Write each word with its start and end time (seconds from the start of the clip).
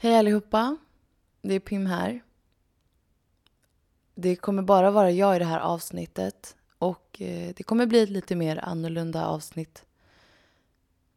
Hej 0.00 0.16
allihopa. 0.16 0.76
Det 1.42 1.54
är 1.54 1.60
Pim 1.60 1.86
här. 1.86 2.22
Det 4.14 4.36
kommer 4.36 4.62
bara 4.62 4.90
vara 4.90 5.10
jag 5.10 5.36
i 5.36 5.38
det 5.38 5.44
här 5.44 5.60
avsnittet 5.60 6.56
och 6.78 7.22
eh, 7.22 7.52
det 7.56 7.62
kommer 7.62 7.86
bli 7.86 8.02
ett 8.02 8.10
lite 8.10 8.36
mer 8.36 8.56
annorlunda 8.64 9.26
avsnitt. 9.26 9.84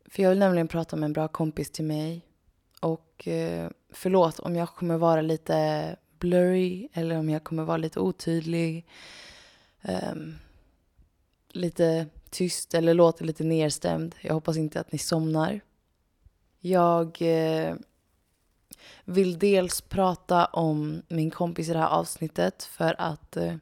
För 0.05 0.23
jag 0.23 0.29
vill 0.29 0.39
nämligen 0.39 0.67
prata 0.67 0.95
med 0.95 1.07
en 1.07 1.13
bra 1.13 1.27
kompis 1.27 1.71
till 1.71 1.85
mig. 1.85 2.25
Och 2.79 3.27
eh, 3.27 3.69
förlåt 3.89 4.39
om 4.39 4.55
jag 4.55 4.69
kommer 4.69 4.97
vara 4.97 5.21
lite 5.21 5.95
blurry 6.19 6.87
eller 6.93 7.17
om 7.17 7.29
jag 7.29 7.43
kommer 7.43 7.63
vara 7.63 7.77
lite 7.77 7.99
otydlig. 7.99 8.87
Um, 10.13 10.35
lite 11.49 12.07
tyst 12.29 12.73
eller 12.73 12.93
låter 12.93 13.25
lite 13.25 13.43
nedstämd. 13.43 14.15
Jag 14.21 14.33
hoppas 14.33 14.57
inte 14.57 14.79
att 14.79 14.91
ni 14.91 14.97
somnar. 14.97 15.61
Jag 16.59 17.21
eh, 17.21 17.75
vill 19.05 19.39
dels 19.39 19.81
prata 19.81 20.45
om 20.45 21.01
min 21.07 21.31
kompis 21.31 21.69
i 21.69 21.73
det 21.73 21.79
här 21.79 21.87
avsnittet 21.87 22.63
för 22.63 22.95
att 22.97 23.37
eh, 23.37 23.55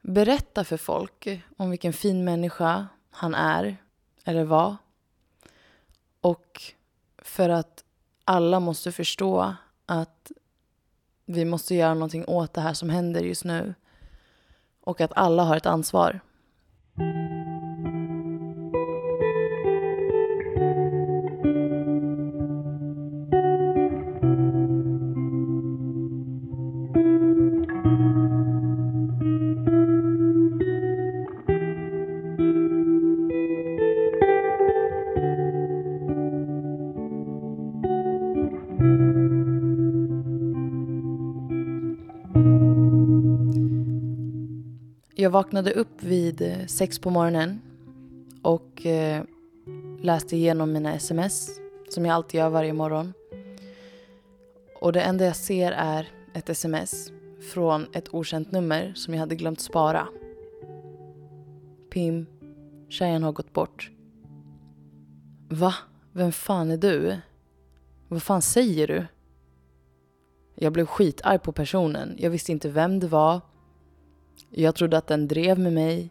berätta 0.00 0.64
för 0.64 0.76
folk 0.76 1.28
om 1.56 1.70
vilken 1.70 1.92
fin 1.92 2.24
människa 2.24 2.86
han 3.10 3.34
är, 3.34 3.76
eller 4.24 4.44
var. 4.44 4.76
Och 6.20 6.62
för 7.18 7.48
att 7.48 7.84
alla 8.24 8.60
måste 8.60 8.92
förstå 8.92 9.54
att 9.86 10.32
vi 11.24 11.44
måste 11.44 11.74
göra 11.74 11.94
någonting 11.94 12.24
åt 12.26 12.54
det 12.54 12.60
här 12.60 12.74
som 12.74 12.90
händer 12.90 13.20
just 13.20 13.44
nu. 13.44 13.74
Och 14.80 15.00
att 15.00 15.12
alla 15.16 15.42
har 15.42 15.56
ett 15.56 15.66
ansvar. 15.66 16.20
Jag 45.24 45.30
vaknade 45.30 45.72
upp 45.72 46.02
vid 46.02 46.42
eh, 46.42 46.66
sex 46.66 46.98
på 46.98 47.10
morgonen 47.10 47.60
och 48.42 48.86
eh, 48.86 49.24
läste 50.00 50.36
igenom 50.36 50.72
mina 50.72 50.94
sms 50.94 51.50
som 51.88 52.06
jag 52.06 52.14
alltid 52.14 52.38
gör 52.38 52.48
varje 52.48 52.72
morgon. 52.72 53.12
Och 54.80 54.92
det 54.92 55.00
enda 55.00 55.24
jag 55.24 55.36
ser 55.36 55.72
är 55.72 56.08
ett 56.34 56.48
sms 56.48 57.12
från 57.52 57.86
ett 57.92 58.14
okänt 58.14 58.52
nummer 58.52 58.92
som 58.94 59.14
jag 59.14 59.20
hade 59.20 59.34
glömt 59.34 59.60
spara. 59.60 60.08
Pim, 61.90 62.26
tjejen 62.88 63.22
har 63.22 63.32
gått 63.32 63.52
bort. 63.52 63.90
Va? 65.48 65.74
Vem 66.12 66.32
fan 66.32 66.70
är 66.70 66.76
du? 66.76 67.16
Vad 68.08 68.22
fan 68.22 68.42
säger 68.42 68.86
du? 68.86 69.06
Jag 70.54 70.72
blev 70.72 70.86
skitarg 70.86 71.38
på 71.38 71.52
personen. 71.52 72.14
Jag 72.18 72.30
visste 72.30 72.52
inte 72.52 72.68
vem 72.68 73.00
det 73.00 73.06
var. 73.06 73.40
Jag 74.50 74.74
trodde 74.74 74.98
att 74.98 75.06
den 75.06 75.28
drev 75.28 75.58
med 75.58 75.72
mig. 75.72 76.10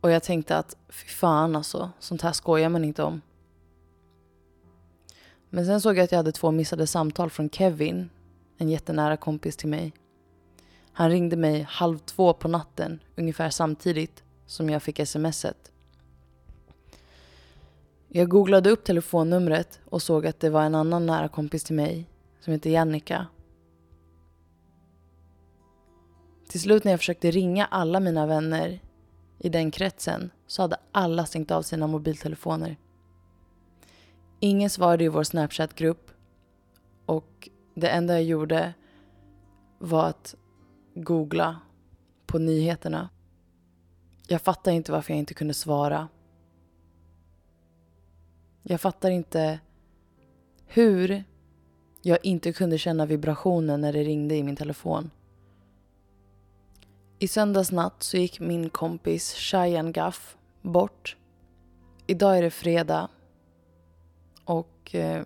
Och 0.00 0.10
jag 0.10 0.22
tänkte 0.22 0.56
att 0.56 0.76
fy 0.88 1.06
fan 1.08 1.56
alltså, 1.56 1.90
sånt 1.98 2.22
här 2.22 2.32
skojar 2.32 2.68
man 2.68 2.84
inte 2.84 3.02
om. 3.02 3.20
Men 5.50 5.66
sen 5.66 5.80
såg 5.80 5.96
jag 5.96 6.04
att 6.04 6.12
jag 6.12 6.18
hade 6.18 6.32
två 6.32 6.50
missade 6.50 6.86
samtal 6.86 7.30
från 7.30 7.50
Kevin, 7.50 8.10
en 8.58 8.68
jättenära 8.68 9.16
kompis 9.16 9.56
till 9.56 9.68
mig. 9.68 9.92
Han 10.92 11.10
ringde 11.10 11.36
mig 11.36 11.66
halv 11.70 11.98
två 11.98 12.32
på 12.32 12.48
natten, 12.48 13.02
ungefär 13.16 13.50
samtidigt 13.50 14.22
som 14.46 14.70
jag 14.70 14.82
fick 14.82 15.08
smset. 15.08 15.72
Jag 18.08 18.28
googlade 18.28 18.70
upp 18.70 18.84
telefonnumret 18.84 19.80
och 19.84 20.02
såg 20.02 20.26
att 20.26 20.40
det 20.40 20.50
var 20.50 20.62
en 20.62 20.74
annan 20.74 21.06
nära 21.06 21.28
kompis 21.28 21.64
till 21.64 21.76
mig 21.76 22.06
som 22.40 22.52
heter 22.52 22.70
Jannica 22.70 23.26
Till 26.48 26.60
slut 26.60 26.84
när 26.84 26.92
jag 26.92 27.00
försökte 27.00 27.30
ringa 27.30 27.66
alla 27.66 28.00
mina 28.00 28.26
vänner 28.26 28.80
i 29.38 29.48
den 29.48 29.70
kretsen 29.70 30.30
så 30.46 30.62
hade 30.62 30.76
alla 30.92 31.26
stängt 31.26 31.50
av 31.50 31.62
sina 31.62 31.86
mobiltelefoner. 31.86 32.76
Ingen 34.40 34.70
svarade 34.70 35.04
i 35.04 35.08
vår 35.08 35.22
Snapchat-grupp 35.22 36.10
och 37.06 37.48
det 37.74 37.88
enda 37.88 38.14
jag 38.14 38.24
gjorde 38.24 38.74
var 39.78 40.06
att 40.06 40.34
googla 40.94 41.60
på 42.26 42.38
nyheterna. 42.38 43.08
Jag 44.26 44.42
fattar 44.42 44.72
inte 44.72 44.92
varför 44.92 45.12
jag 45.12 45.18
inte 45.18 45.34
kunde 45.34 45.54
svara. 45.54 46.08
Jag 48.62 48.80
fattar 48.80 49.10
inte 49.10 49.60
hur 50.66 51.24
jag 52.02 52.18
inte 52.22 52.52
kunde 52.52 52.78
känna 52.78 53.06
vibrationen 53.06 53.80
när 53.80 53.92
det 53.92 54.02
ringde 54.02 54.36
i 54.36 54.42
min 54.42 54.56
telefon. 54.56 55.10
I 57.20 57.28
söndags 57.28 57.72
natt 57.72 58.02
så 58.02 58.16
gick 58.16 58.40
min 58.40 58.70
kompis 58.70 59.34
Shayan 59.34 59.92
Gaff 59.92 60.36
bort. 60.62 61.16
Idag 62.06 62.38
är 62.38 62.42
det 62.42 62.50
fredag. 62.50 63.08
Och 64.44 64.94
eh, 64.94 65.22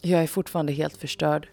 jag 0.00 0.22
är 0.22 0.26
fortfarande 0.26 0.72
helt 0.72 0.96
förstörd. 0.96 1.48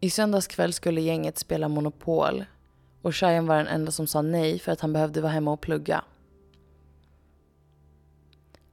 I 0.00 0.10
söndags 0.10 0.46
kväll 0.46 0.72
skulle 0.72 1.00
gänget 1.00 1.38
spela 1.38 1.68
Monopol 1.68 2.44
och 3.02 3.16
Shayan 3.16 3.46
var 3.46 3.56
den 3.56 3.66
enda 3.66 3.92
som 3.92 4.06
sa 4.06 4.22
nej 4.22 4.58
för 4.58 4.72
att 4.72 4.80
han 4.80 4.92
behövde 4.92 5.20
vara 5.20 5.32
hemma 5.32 5.52
och 5.52 5.60
plugga. 5.60 6.04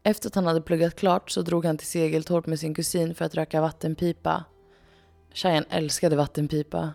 Efter 0.03 0.29
att 0.29 0.35
han 0.35 0.45
hade 0.45 0.61
pluggat 0.61 0.95
klart 0.95 1.31
så 1.31 1.41
drog 1.41 1.65
han 1.65 1.77
till 1.77 1.87
Segeltorp 1.87 2.45
med 2.45 2.59
sin 2.59 2.73
kusin 2.73 3.15
för 3.15 3.25
att 3.25 3.35
röka 3.35 3.61
vattenpipa. 3.61 4.43
Shayan 5.33 5.65
älskade 5.69 6.15
vattenpipa. 6.15 6.93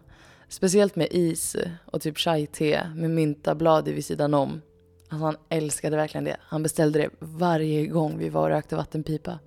Speciellt 0.49 0.97
med 0.97 1.09
is 1.11 1.57
och 1.87 2.01
typ 2.01 2.19
chai-te 2.19 2.87
med 2.95 3.11
myntablad 3.11 3.89
i 3.89 3.93
vid 3.93 4.05
sidan 4.05 4.35
om. 4.35 4.63
Alltså 5.09 5.25
han 5.25 5.37
älskade 5.49 5.97
verkligen 5.97 6.25
det. 6.25 6.37
Han 6.41 6.63
beställde 6.63 6.99
det 6.99 7.11
varje 7.19 7.87
gång 7.87 8.19
vi 8.19 8.29
var 8.29 8.43
och 8.43 8.49
rökte 8.49 8.77
vattenpipa. 8.77 9.39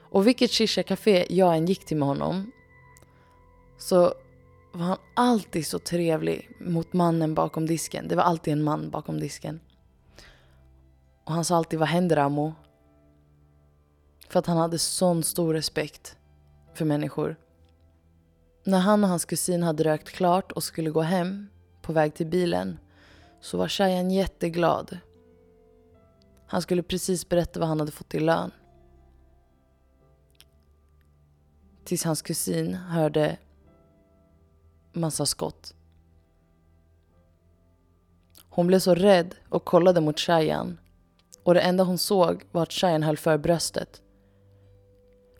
Och 0.00 0.26
vilket 0.26 0.50
shisha-café 0.50 1.26
jag 1.30 1.56
än 1.56 1.66
gick 1.66 1.84
till 1.84 1.96
med 1.96 2.08
honom 2.08 2.52
så 3.78 4.14
var 4.72 4.86
han 4.86 4.98
alltid 5.14 5.66
så 5.66 5.78
trevlig 5.78 6.50
mot 6.60 6.92
mannen 6.92 7.34
bakom 7.34 7.66
disken. 7.66 8.08
Det 8.08 8.16
var 8.16 8.22
alltid 8.22 8.52
en 8.52 8.62
man 8.62 8.90
bakom 8.90 9.20
disken. 9.20 9.60
Och 11.24 11.32
han 11.32 11.44
sa 11.44 11.56
alltid 11.56 11.78
vad 11.78 11.88
händer 11.88 12.16
Amo? 12.16 12.54
För 14.28 14.38
att 14.38 14.46
han 14.46 14.56
hade 14.56 14.78
sån 14.78 15.22
stor 15.22 15.54
respekt 15.54 16.16
för 16.74 16.84
människor. 16.84 17.36
När 18.64 18.78
han 18.78 19.04
och 19.04 19.10
hans 19.10 19.24
kusin 19.24 19.62
hade 19.62 19.84
rökt 19.84 20.08
klart 20.08 20.52
och 20.52 20.62
skulle 20.62 20.90
gå 20.90 21.00
hem 21.00 21.48
på 21.82 21.92
väg 21.92 22.14
till 22.14 22.26
bilen 22.26 22.78
så 23.40 23.58
var 23.58 23.68
tjejen 23.68 24.10
jätteglad. 24.10 24.98
Han 26.46 26.62
skulle 26.62 26.82
precis 26.82 27.28
berätta 27.28 27.60
vad 27.60 27.68
han 27.68 27.80
hade 27.80 27.92
fått 27.92 28.14
i 28.14 28.20
lön. 28.20 28.50
Tills 31.84 32.04
hans 32.04 32.22
kusin 32.22 32.74
hörde 32.74 33.36
massa 34.92 35.26
skott. 35.26 35.74
Hon 38.48 38.66
blev 38.66 38.78
så 38.78 38.94
rädd 38.94 39.34
och 39.48 39.64
kollade 39.64 40.00
mot 40.00 40.18
Shayan 40.18 40.78
och 41.42 41.54
det 41.54 41.60
enda 41.60 41.84
hon 41.84 41.98
såg 41.98 42.44
var 42.52 42.62
att 42.62 42.72
Shayan 42.72 43.02
höll 43.02 43.16
för 43.16 43.38
bröstet. 43.38 44.02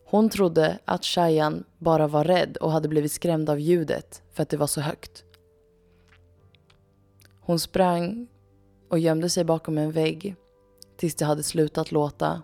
Hon 0.05 0.29
trodde 0.29 0.79
att 0.85 1.05
Shayan 1.05 1.63
bara 1.77 2.07
var 2.07 2.23
rädd 2.23 2.57
och 2.57 2.71
hade 2.71 2.87
blivit 2.87 3.11
skrämd 3.11 3.49
av 3.49 3.59
ljudet 3.59 4.21
för 4.31 4.43
att 4.43 4.49
det 4.49 4.57
var 4.57 4.67
så 4.67 4.81
högt. 4.81 5.23
Hon 7.39 7.59
sprang 7.59 8.27
och 8.89 8.99
gömde 8.99 9.29
sig 9.29 9.43
bakom 9.43 9.77
en 9.77 9.91
vägg 9.91 10.35
tills 10.97 11.15
det 11.15 11.25
hade 11.25 11.43
slutat 11.43 11.91
låta. 11.91 12.43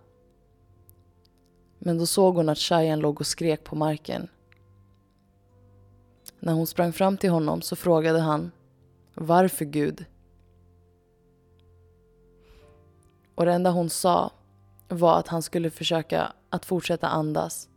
Men 1.79 1.97
då 1.97 2.05
såg 2.05 2.35
hon 2.35 2.49
att 2.49 2.57
Shayan 2.57 2.99
låg 2.99 3.19
och 3.19 3.27
skrek 3.27 3.63
på 3.63 3.75
marken. 3.75 4.27
När 6.45 6.53
hon 6.53 6.67
sprang 6.67 6.93
fram 6.93 7.17
till 7.17 7.29
honom 7.29 7.61
så 7.61 7.75
frågade 7.75 8.19
han 8.19 8.51
Varför 9.13 9.65
Gud? 9.65 10.05
Och 13.35 13.45
det 13.45 13.53
enda 13.53 13.71
hon 13.71 13.89
sa 13.89 14.31
var 14.87 15.19
att 15.19 15.27
han 15.27 15.41
skulle 15.41 15.69
försöka 15.69 16.33
att 16.49 16.65
fortsätta 16.65 17.07
andas. 17.07 17.69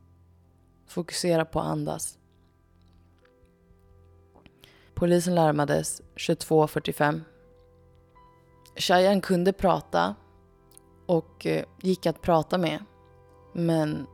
Fokusera 0.86 1.44
på 1.44 1.60
att 1.60 1.66
andas. 1.66 2.18
Polisen 4.94 5.34
larmades 5.34 6.02
22.45. 6.16 7.20
Shayan 8.76 9.20
kunde 9.20 9.52
prata 9.52 10.14
och 11.06 11.46
eh, 11.46 11.64
gick 11.82 12.06
att 12.06 12.22
prata 12.22 12.58
med. 12.58 12.84
Men 13.52 14.06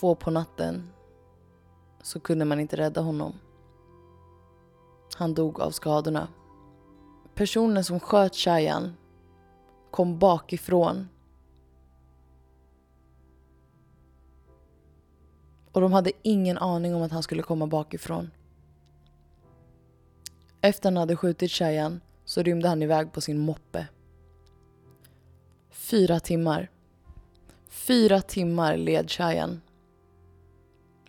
två 0.00 0.14
på 0.14 0.30
natten 0.30 0.90
så 2.02 2.20
kunde 2.20 2.44
man 2.44 2.60
inte 2.60 2.76
rädda 2.76 3.00
honom. 3.00 3.32
Han 5.22 5.34
dog 5.34 5.60
av 5.60 5.70
skadorna. 5.70 6.28
Personen 7.34 7.84
som 7.84 8.00
sköt 8.00 8.34
Shayan 8.34 8.96
kom 9.90 10.18
bakifrån. 10.18 11.08
Och 15.72 15.80
de 15.80 15.92
hade 15.92 16.12
ingen 16.22 16.58
aning 16.58 16.94
om 16.94 17.02
att 17.02 17.12
han 17.12 17.22
skulle 17.22 17.42
komma 17.42 17.66
bakifrån. 17.66 18.30
Efter 20.60 20.90
han 20.90 20.96
hade 20.96 21.16
skjutit 21.16 21.50
Shayan 21.50 22.00
så 22.24 22.42
rymde 22.42 22.68
han 22.68 22.82
iväg 22.82 23.12
på 23.12 23.20
sin 23.20 23.38
moppe. 23.38 23.86
Fyra 25.70 26.20
timmar. 26.20 26.70
Fyra 27.68 28.22
timmar 28.22 28.76
led 28.76 29.10
Shayan. 29.10 29.60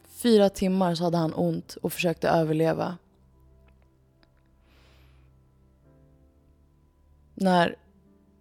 Fyra 0.07 0.49
timmar 0.49 0.95
så 0.95 1.03
hade 1.03 1.17
han 1.17 1.33
ont 1.33 1.75
och 1.81 1.93
försökte 1.93 2.29
överleva. 2.29 2.97
När 7.33 7.75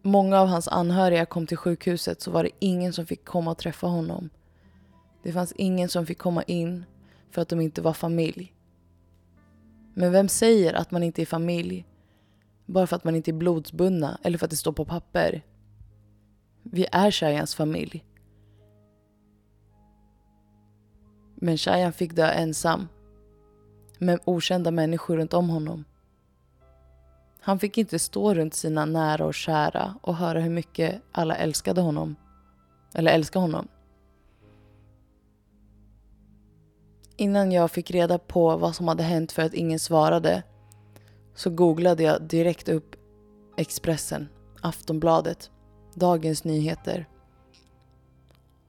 många 0.03 0.41
av 0.41 0.49
hans 0.49 0.69
anhöriga 0.69 1.27
kom 1.27 1.47
till 1.47 1.57
sjukhuset 1.57 2.21
så 2.21 2.31
var 2.31 2.45
det 2.45 2.51
ingen 2.59 2.93
som 2.93 3.07
fick 3.07 3.25
komma 3.25 3.51
och 3.51 3.59
träffa 3.59 3.87
honom. 3.87 4.31
Det 5.23 5.33
fanns 5.33 5.53
ingen 5.53 5.89
som 5.89 6.07
fick 6.07 6.19
komma 6.19 6.43
in 6.43 6.85
för 7.31 7.43
att 7.43 7.49
de 7.49 7.61
inte 7.61 7.83
var 7.83 7.93
familj. 7.93 8.55
Men 9.95 10.13
vem 10.13 10.29
säger 10.29 10.75
att 10.75 10.91
man 10.91 11.03
inte 11.03 11.23
är 11.23 11.27
familj 11.27 11.87
bara 12.67 12.87
för 12.87 12.97
att 12.97 13.05
man 13.05 13.17
inte 13.17 13.31
är 13.31 13.33
blodsbundna 13.33 14.19
eller 14.23 14.39
för 14.39 14.47
att 14.47 14.51
det 14.51 14.57
står 14.57 14.73
på 14.73 14.85
papper? 14.85 15.43
Vi 16.63 16.87
är 16.93 17.11
Shayans 17.11 17.55
familj. 17.55 18.05
Men 21.35 21.59
Shayan 21.59 21.93
fick 21.93 22.17
dö 22.17 22.27
ensam 22.27 22.89
med 23.99 24.21
okända 24.25 24.71
människor 24.71 25.17
runt 25.17 25.35
om 25.35 25.51
honom. 25.51 25.85
Han 27.45 27.59
fick 27.59 27.79
inte 27.79 27.99
stå 27.99 28.35
runt 28.35 28.55
sina 28.55 28.85
nära 28.85 29.27
och 29.27 29.35
kära 29.35 29.95
och 30.01 30.17
höra 30.17 30.41
hur 30.41 30.51
mycket 30.51 31.03
alla 31.13 31.37
älskade 31.37 31.81
honom. 31.81 32.17
Eller 32.95 33.13
älskar 33.13 33.41
honom. 33.41 33.69
Innan 37.17 37.53
jag 37.53 37.71
fick 37.71 37.91
reda 37.91 38.19
på 38.19 38.57
vad 38.57 38.77
som 38.77 38.89
hade 38.89 39.03
hänt 39.03 39.33
för 39.33 39.43
att 39.43 39.55
ingen 39.55 39.79
svarade 39.79 40.43
så 41.35 41.51
googlade 41.51 42.03
jag 42.03 42.23
direkt 42.23 42.69
upp 42.69 42.97
Expressen, 43.57 44.29
Aftonbladet, 44.61 45.51
Dagens 45.95 46.45
Nyheter. 46.45 47.09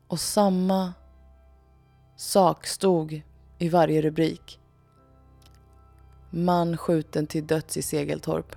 Och 0.07 0.19
samma 0.19 0.93
sak 2.15 2.67
stod 2.67 3.21
i 3.57 3.69
varje 3.69 4.01
rubrik. 4.01 4.59
Man 6.29 6.77
skjuten 6.77 7.27
till 7.27 7.47
döds 7.47 7.77
i 7.77 7.81
Segeltorp. 7.81 8.55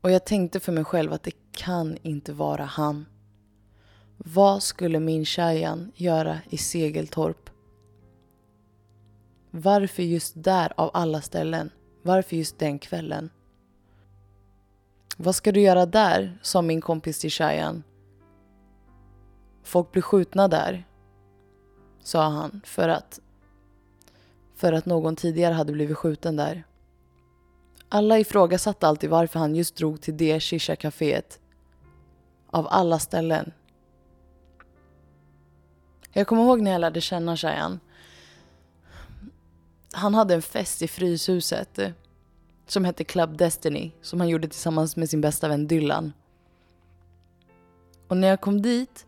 Och 0.00 0.10
jag 0.10 0.24
tänkte 0.24 0.60
för 0.60 0.72
mig 0.72 0.84
själv 0.84 1.12
att 1.12 1.22
det 1.22 1.34
kan 1.52 1.96
inte 2.02 2.32
vara 2.32 2.64
han. 2.64 3.06
Vad 4.16 4.62
skulle 4.62 5.00
min 5.00 5.24
Shayan 5.24 5.92
göra 5.94 6.38
i 6.50 6.56
Segeltorp? 6.56 7.50
Varför 9.50 10.02
just 10.02 10.32
där 10.36 10.72
av 10.76 10.90
alla 10.94 11.20
ställen? 11.20 11.70
Varför 12.02 12.36
just 12.36 12.58
den 12.58 12.78
kvällen? 12.78 13.30
Vad 15.16 15.34
ska 15.34 15.52
du 15.52 15.60
göra 15.60 15.86
där? 15.86 16.38
sa 16.42 16.62
min 16.62 16.80
kompis 16.80 17.18
till 17.18 17.30
Shayan. 17.30 17.82
Folk 19.62 19.92
blir 19.92 20.02
skjutna 20.02 20.48
där, 20.48 20.86
sa 22.02 22.28
han 22.28 22.60
för 22.64 22.88
att, 22.88 23.20
för 24.54 24.72
att 24.72 24.86
någon 24.86 25.16
tidigare 25.16 25.54
hade 25.54 25.72
blivit 25.72 25.96
skjuten 25.96 26.36
där. 26.36 26.64
Alla 27.92 28.18
ifrågasatte 28.18 28.88
alltid 28.88 29.10
varför 29.10 29.38
han 29.38 29.56
just 29.56 29.76
drog 29.76 30.00
till 30.00 30.16
det 30.16 30.40
shisha-caféet. 30.40 31.38
Av 32.50 32.66
alla 32.70 32.98
ställen. 32.98 33.52
Jag 36.12 36.26
kommer 36.26 36.42
ihåg 36.42 36.60
när 36.60 36.70
jag 36.70 36.80
lärde 36.80 37.00
känna 37.00 37.36
Shayan. 37.36 37.80
Han 39.92 40.14
hade 40.14 40.34
en 40.34 40.42
fest 40.42 40.82
i 40.82 40.88
Fryshuset 40.88 41.78
eh, 41.78 41.90
som 42.66 42.84
hette 42.84 43.04
Club 43.04 43.36
Destiny 43.36 43.90
som 44.02 44.20
han 44.20 44.28
gjorde 44.28 44.48
tillsammans 44.48 44.96
med 44.96 45.10
sin 45.10 45.20
bästa 45.20 45.48
vän 45.48 45.66
Dylan. 45.66 46.12
Och 48.08 48.16
när 48.16 48.28
jag 48.28 48.40
kom 48.40 48.62
dit 48.62 49.06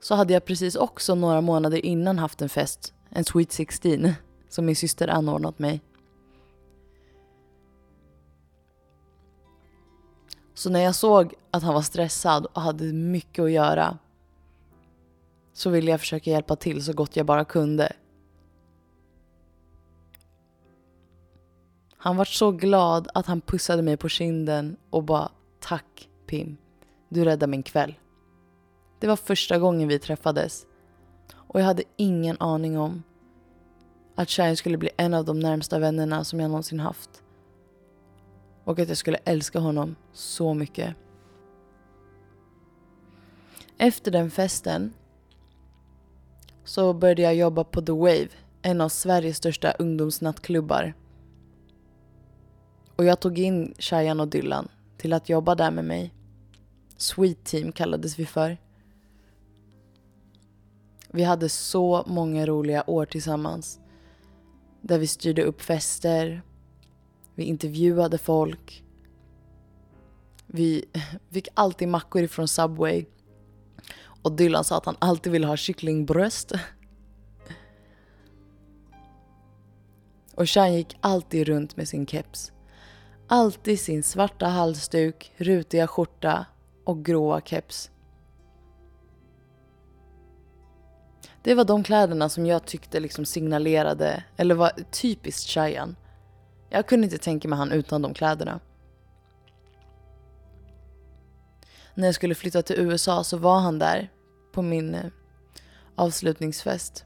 så 0.00 0.14
hade 0.14 0.32
jag 0.32 0.44
precis 0.44 0.76
också 0.76 1.14
några 1.14 1.40
månader 1.40 1.86
innan 1.86 2.18
haft 2.18 2.42
en 2.42 2.48
fest, 2.48 2.94
en 3.10 3.24
Sweet 3.24 3.52
16, 3.52 4.12
som 4.48 4.66
min 4.66 4.76
syster 4.76 5.08
anordnat 5.08 5.58
mig. 5.58 5.80
Så 10.54 10.70
när 10.70 10.80
jag 10.80 10.94
såg 10.94 11.34
att 11.50 11.62
han 11.62 11.74
var 11.74 11.82
stressad 11.82 12.46
och 12.46 12.62
hade 12.62 12.84
mycket 12.84 13.42
att 13.42 13.50
göra 13.50 13.98
så 15.52 15.70
ville 15.70 15.90
jag 15.90 16.00
försöka 16.00 16.30
hjälpa 16.30 16.56
till 16.56 16.84
så 16.84 16.92
gott 16.92 17.16
jag 17.16 17.26
bara 17.26 17.44
kunde. 17.44 17.92
Han 21.96 22.16
var 22.16 22.24
så 22.24 22.50
glad 22.50 23.08
att 23.14 23.26
han 23.26 23.40
pussade 23.40 23.82
mig 23.82 23.96
på 23.96 24.08
kinden 24.08 24.76
och 24.90 25.02
bara 25.02 25.28
tack 25.60 26.08
Pim, 26.26 26.56
du 27.08 27.24
räddade 27.24 27.50
min 27.50 27.62
kväll. 27.62 27.94
Det 28.98 29.06
var 29.06 29.16
första 29.16 29.58
gången 29.58 29.88
vi 29.88 29.98
träffades 29.98 30.66
och 31.34 31.60
jag 31.60 31.64
hade 31.64 31.82
ingen 31.96 32.36
aning 32.40 32.78
om 32.78 33.02
att 34.14 34.30
Shine 34.30 34.56
skulle 34.56 34.78
bli 34.78 34.90
en 34.96 35.14
av 35.14 35.24
de 35.24 35.40
närmsta 35.40 35.78
vännerna 35.78 36.24
som 36.24 36.40
jag 36.40 36.48
någonsin 36.48 36.80
haft. 36.80 37.22
Och 38.64 38.78
att 38.78 38.88
jag 38.88 38.96
skulle 38.96 39.16
älska 39.16 39.58
honom 39.58 39.96
så 40.12 40.54
mycket. 40.54 40.94
Efter 43.78 44.10
den 44.10 44.30
festen 44.30 44.92
så 46.64 46.92
började 46.92 47.22
jag 47.22 47.34
jobba 47.34 47.64
på 47.64 47.82
The 47.82 47.92
Wave, 47.92 48.28
en 48.62 48.80
av 48.80 48.88
Sveriges 48.88 49.36
största 49.36 49.70
ungdomsnattklubbar. 49.70 50.94
Och 52.96 53.04
jag 53.04 53.20
tog 53.20 53.38
in 53.38 53.74
Shayan 53.78 54.20
och 54.20 54.28
Dylan 54.28 54.68
till 54.96 55.12
att 55.12 55.28
jobba 55.28 55.54
där 55.54 55.70
med 55.70 55.84
mig. 55.84 56.14
Sweet 56.96 57.44
Team 57.44 57.72
kallades 57.72 58.18
vi 58.18 58.26
för. 58.26 58.58
Vi 61.08 61.22
hade 61.22 61.48
så 61.48 62.04
många 62.06 62.46
roliga 62.46 62.84
år 62.90 63.06
tillsammans. 63.06 63.80
Där 64.80 64.98
vi 64.98 65.06
styrde 65.06 65.42
upp 65.42 65.62
fester, 65.62 66.42
vi 67.34 67.44
intervjuade 67.44 68.18
folk. 68.18 68.84
Vi 70.46 70.84
fick 71.30 71.48
alltid 71.54 71.88
mackor 71.88 72.22
ifrån 72.22 72.48
Subway. 72.48 73.04
Och 74.22 74.32
Dylan 74.32 74.64
sa 74.64 74.76
att 74.76 74.86
han 74.86 74.96
alltid 74.98 75.32
ville 75.32 75.46
ha 75.46 75.56
kycklingbröst. 75.56 76.52
Och 80.34 80.48
Sean 80.48 80.74
gick 80.74 80.96
alltid 81.00 81.46
runt 81.46 81.76
med 81.76 81.88
sin 81.88 82.06
keps. 82.06 82.52
Alltid 83.26 83.80
sin 83.80 84.02
svarta 84.02 84.46
halsduk, 84.46 85.32
rutiga 85.36 85.86
skjorta 85.86 86.46
och 86.84 87.04
gråa 87.04 87.40
keps. 87.40 87.90
Det 91.42 91.54
var 91.54 91.64
de 91.64 91.82
kläderna 91.82 92.28
som 92.28 92.46
jag 92.46 92.66
tyckte 92.66 93.00
liksom 93.00 93.24
signalerade, 93.24 94.24
eller 94.36 94.54
var 94.54 94.70
typiskt 94.90 95.48
Cheyenne. 95.48 95.94
Jag 96.74 96.86
kunde 96.86 97.04
inte 97.04 97.18
tänka 97.18 97.48
mig 97.48 97.58
han 97.58 97.72
utan 97.72 98.02
de 98.02 98.14
kläderna. 98.14 98.60
När 101.94 102.06
jag 102.06 102.14
skulle 102.14 102.34
flytta 102.34 102.62
till 102.62 102.80
USA 102.80 103.24
så 103.24 103.36
var 103.36 103.60
han 103.60 103.78
där 103.78 104.12
på 104.52 104.62
min 104.62 104.94
eh, 104.94 105.10
avslutningsfest. 105.94 107.04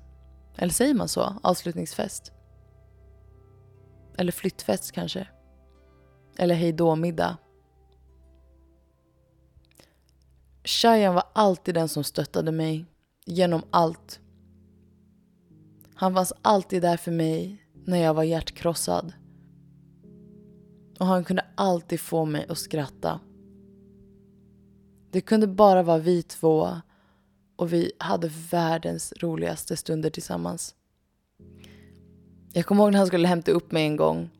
Eller 0.56 0.72
säger 0.72 0.94
man 0.94 1.08
så? 1.08 1.34
Avslutningsfest? 1.42 2.32
Eller 4.18 4.32
flyttfest 4.32 4.92
kanske? 4.92 5.28
Eller 6.38 6.54
hejdå-middag. 6.54 7.36
Shayan 10.64 11.14
var 11.14 11.24
alltid 11.32 11.74
den 11.74 11.88
som 11.88 12.04
stöttade 12.04 12.52
mig 12.52 12.84
genom 13.24 13.62
allt. 13.70 14.20
Han 15.94 16.14
fanns 16.14 16.32
alltid 16.42 16.82
där 16.82 16.96
för 16.96 17.12
mig 17.12 17.66
när 17.86 17.98
jag 17.98 18.14
var 18.14 18.22
hjärtkrossad. 18.22 19.12
Och 20.98 21.06
han 21.06 21.24
kunde 21.24 21.44
alltid 21.54 22.00
få 22.00 22.24
mig 22.24 22.46
att 22.48 22.58
skratta. 22.58 23.20
Det 25.10 25.20
kunde 25.20 25.46
bara 25.46 25.82
vara 25.82 25.98
vi 25.98 26.22
två 26.22 26.80
och 27.56 27.72
vi 27.72 27.92
hade 27.98 28.30
världens 28.50 29.12
roligaste 29.20 29.76
stunder 29.76 30.10
tillsammans. 30.10 30.74
Jag 32.52 32.66
kommer 32.66 32.82
ihåg 32.82 32.92
när 32.92 32.98
han 32.98 33.06
skulle 33.06 33.28
hämta 33.28 33.52
upp 33.52 33.72
mig 33.72 33.86
en 33.86 33.96
gång. 33.96 34.30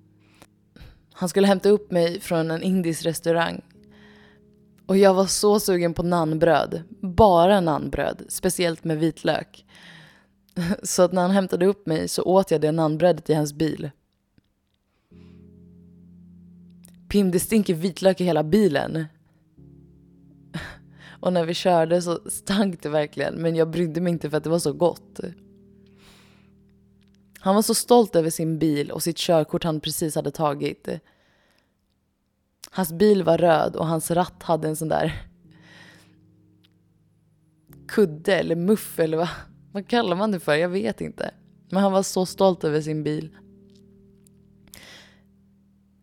Han 1.12 1.28
skulle 1.28 1.46
hämta 1.46 1.68
upp 1.68 1.90
mig 1.90 2.20
från 2.20 2.50
en 2.50 2.62
indisk 2.62 3.06
restaurang. 3.06 3.62
Och 4.86 4.96
jag 4.96 5.14
var 5.14 5.26
så 5.26 5.60
sugen 5.60 5.94
på 5.94 6.02
nannbröd. 6.02 6.82
Bara 7.00 7.60
nannbröd, 7.60 8.22
speciellt 8.28 8.84
med 8.84 8.98
vitlök. 8.98 9.66
Så 10.82 11.02
att 11.02 11.12
när 11.12 11.22
han 11.22 11.30
hämtade 11.30 11.66
upp 11.66 11.86
mig 11.86 12.08
så 12.08 12.22
åt 12.22 12.50
jag 12.50 12.60
det 12.60 12.72
nannbrödet 12.72 13.30
i 13.30 13.34
hans 13.34 13.52
bil. 13.52 13.90
Pim, 17.08 17.30
det 17.30 17.40
stinker 17.40 17.74
vitlök 17.74 18.20
i 18.20 18.24
hela 18.24 18.44
bilen. 18.44 19.04
Och 21.20 21.32
när 21.32 21.44
vi 21.44 21.54
körde 21.54 22.02
så 22.02 22.20
stank 22.30 22.82
det 22.82 22.88
verkligen, 22.88 23.34
men 23.34 23.56
jag 23.56 23.70
brydde 23.70 24.00
mig 24.00 24.12
inte 24.12 24.30
för 24.30 24.36
att 24.36 24.44
det 24.44 24.50
var 24.50 24.58
så 24.58 24.72
gott. 24.72 25.20
Han 27.38 27.54
var 27.54 27.62
så 27.62 27.74
stolt 27.74 28.16
över 28.16 28.30
sin 28.30 28.58
bil 28.58 28.90
och 28.90 29.02
sitt 29.02 29.16
körkort 29.16 29.64
han 29.64 29.80
precis 29.80 30.14
hade 30.14 30.30
tagit. 30.30 30.88
Hans 32.70 32.92
bil 32.92 33.22
var 33.22 33.38
röd 33.38 33.76
och 33.76 33.86
hans 33.86 34.10
ratt 34.10 34.42
hade 34.42 34.68
en 34.68 34.76
sån 34.76 34.88
där 34.88 35.22
kudde 37.88 38.34
eller 38.34 38.56
muff 38.56 38.98
eller 38.98 39.16
vad, 39.16 39.28
vad 39.72 39.88
kallar 39.88 40.16
man 40.16 40.30
det 40.30 40.40
för? 40.40 40.54
Jag 40.54 40.68
vet 40.68 41.00
inte. 41.00 41.30
Men 41.70 41.82
han 41.82 41.92
var 41.92 42.02
så 42.02 42.26
stolt 42.26 42.64
över 42.64 42.80
sin 42.80 43.02
bil. 43.02 43.36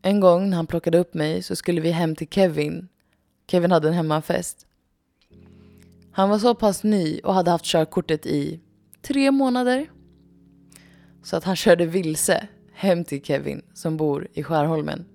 En 0.05 0.19
gång 0.19 0.49
när 0.49 0.57
han 0.57 0.67
plockade 0.67 0.97
upp 0.97 1.13
mig 1.13 1.43
så 1.43 1.55
skulle 1.55 1.81
vi 1.81 1.91
hem 1.91 2.15
till 2.15 2.27
Kevin. 2.27 2.87
Kevin 3.47 3.71
hade 3.71 3.87
en 3.87 3.93
hemmafest. 3.93 4.67
Han 6.11 6.29
var 6.29 6.39
så 6.39 6.55
pass 6.55 6.83
ny 6.83 7.19
och 7.19 7.33
hade 7.33 7.51
haft 7.51 7.65
körkortet 7.65 8.25
i 8.25 8.59
tre 9.01 9.31
månader. 9.31 9.91
Så 11.23 11.35
att 11.37 11.43
han 11.43 11.55
körde 11.55 11.85
vilse 11.85 12.47
hem 12.73 13.03
till 13.03 13.23
Kevin 13.23 13.61
som 13.73 13.97
bor 13.97 14.27
i 14.33 14.43
Skärholmen. 14.43 15.05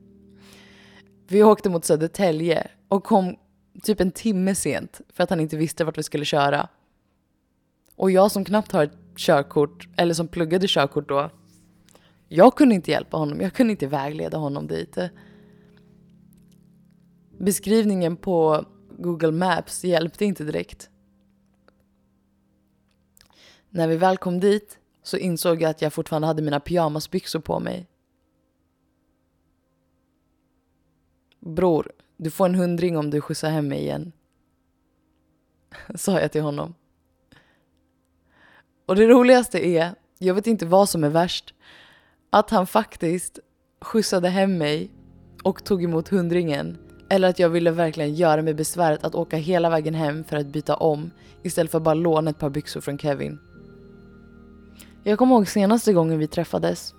Vi 1.28 1.42
åkte 1.42 1.71
mot 1.71 1.85
Södertälje 1.85 2.66
och 2.88 3.04
kom 3.04 3.37
typ 3.83 4.00
en 4.00 4.11
timme 4.11 4.54
sent 4.54 5.00
för 5.12 5.25
att 5.25 5.30
han 5.30 5.40
inte 5.40 5.57
visste 5.57 5.85
vart 5.85 5.99
vi 5.99 6.02
skulle 6.02 6.25
köra. 6.25 6.68
Och 7.97 8.11
jag 8.11 8.30
som 8.30 8.45
knappt 8.45 8.73
har 8.73 8.85
ett 8.85 8.99
körkort, 9.16 9.88
eller 9.97 10.14
som 10.14 10.28
pluggade 10.28 10.66
körkort 10.68 11.09
då, 11.09 11.30
jag 12.28 12.56
kunde 12.56 12.75
inte 12.75 12.90
hjälpa 12.90 13.16
honom, 13.16 13.40
jag 13.40 13.52
kunde 13.52 13.70
inte 13.70 13.87
vägleda 13.87 14.38
honom 14.38 14.66
dit. 14.66 14.99
Beskrivningen 17.38 18.16
på 18.16 18.64
Google 18.99 19.32
Maps 19.32 19.85
hjälpte 19.85 20.25
inte 20.25 20.44
direkt. 20.44 20.90
När 23.70 23.88
vi 23.88 23.97
väl 23.97 24.16
kom 24.16 24.40
dit 24.40 24.78
så 25.02 25.16
insåg 25.16 25.62
jag 25.62 25.70
att 25.70 25.82
jag 25.82 25.92
fortfarande 25.92 26.26
hade 26.26 26.42
mina 26.42 26.61
pyjamasbyxor 26.61 27.40
på 27.40 27.61
mig. 27.61 27.87
Bror, 31.40 31.92
du 32.16 32.30
får 32.30 32.47
en 32.47 32.54
hundring 32.54 32.97
om 32.97 33.11
du 33.11 33.20
skjutsar 33.20 33.50
hem 33.50 33.68
mig 33.68 33.78
igen. 33.78 34.12
Sa 35.94 36.20
jag 36.20 36.32
till 36.32 36.42
honom. 36.42 36.75
Och 38.87 38.97
det 38.97 39.06
roligaste 39.06 39.66
är, 39.66 39.94
jag 40.18 40.35
vet 40.35 40.47
inte 40.47 40.66
vad 40.66 40.88
som 40.88 41.04
är 41.04 41.08
värst, 41.08 41.54
att 42.30 42.50
han 42.50 42.66
faktiskt 42.66 43.38
skjutsade 43.80 44.28
hem 44.28 44.58
mig 44.58 44.90
och 45.42 45.64
tog 45.64 45.85
emot 45.85 46.08
hundringen. 46.08 46.78
Eller 47.11 47.28
att 47.28 47.38
jag 47.38 47.49
ville 47.49 47.70
verkligen 47.70 48.14
göra 48.14 48.42
mig 48.42 48.54
besväret 48.54 49.04
att 49.04 49.14
åka 49.14 49.37
hela 49.37 49.70
vägen 49.70 49.94
hem 49.94 50.25
för 50.25 50.37
att 50.37 50.47
byta 50.47 50.76
om 50.76 51.11
istället 51.42 51.70
för 51.70 51.78
att 51.78 51.85
bara 51.85 51.94
låna 51.94 52.30
ett 52.30 52.38
par 52.38 52.50
byxor 52.50 52.80
från 52.80 52.99
Kevin. 52.99 53.38
Jag 55.04 55.18
kommer 55.18 55.35
ihåg 55.35 55.49
senaste 55.49 55.92
gången 55.92 56.18
vi 56.18 56.26
träffades. 56.26 56.94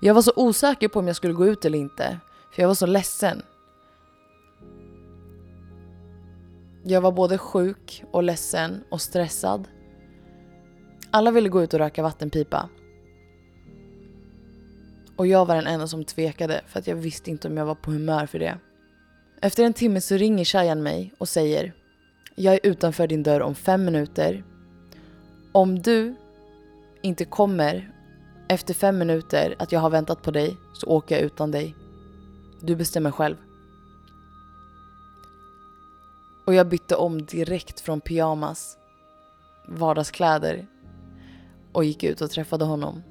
Jag 0.00 0.14
var 0.14 0.22
så 0.22 0.32
osäker 0.36 0.88
på 0.88 0.98
om 0.98 1.06
jag 1.06 1.16
skulle 1.16 1.34
gå 1.34 1.46
ut 1.46 1.64
eller 1.64 1.78
inte, 1.78 2.18
för 2.52 2.62
jag 2.62 2.68
var 2.68 2.74
så 2.74 2.86
ledsen. 2.86 3.42
Jag 6.84 7.00
var 7.00 7.12
både 7.12 7.38
sjuk 7.38 8.04
och 8.10 8.22
ledsen 8.22 8.84
och 8.90 9.00
stressad. 9.00 9.68
Alla 11.10 11.30
ville 11.30 11.48
gå 11.48 11.62
ut 11.62 11.74
och 11.74 11.80
röka 11.80 12.02
vattenpipa. 12.02 12.68
Och 15.18 15.26
jag 15.26 15.46
var 15.46 15.54
den 15.54 15.66
enda 15.66 15.86
som 15.86 16.04
tvekade 16.04 16.60
för 16.66 16.78
att 16.78 16.86
jag 16.86 16.96
visste 16.96 17.30
inte 17.30 17.48
om 17.48 17.56
jag 17.56 17.66
var 17.66 17.74
på 17.74 17.90
humör 17.90 18.26
för 18.26 18.38
det. 18.38 18.58
Efter 19.40 19.64
en 19.64 19.72
timme 19.72 20.00
så 20.00 20.16
ringer 20.16 20.44
Shayan 20.44 20.82
mig 20.82 21.14
och 21.18 21.28
säger 21.28 21.72
Jag 22.34 22.54
är 22.54 22.60
utanför 22.62 23.06
din 23.06 23.22
dörr 23.22 23.40
om 23.40 23.54
fem 23.54 23.84
minuter. 23.84 24.44
Om 25.52 25.78
du 25.82 26.14
inte 27.02 27.24
kommer 27.24 27.92
efter 28.48 28.74
fem 28.74 28.98
minuter 28.98 29.54
att 29.58 29.72
jag 29.72 29.80
har 29.80 29.90
väntat 29.90 30.22
på 30.22 30.30
dig 30.30 30.56
så 30.74 30.86
åker 30.86 31.14
jag 31.14 31.24
utan 31.24 31.50
dig. 31.50 31.74
Du 32.60 32.76
bestämmer 32.76 33.10
själv. 33.10 33.36
Och 36.46 36.54
jag 36.54 36.68
bytte 36.68 36.96
om 36.96 37.26
direkt 37.26 37.80
från 37.80 38.00
pyjamas, 38.00 38.78
vardagskläder 39.68 40.66
och 41.72 41.84
gick 41.84 42.04
ut 42.04 42.20
och 42.20 42.30
träffade 42.30 42.64
honom. 42.64 43.02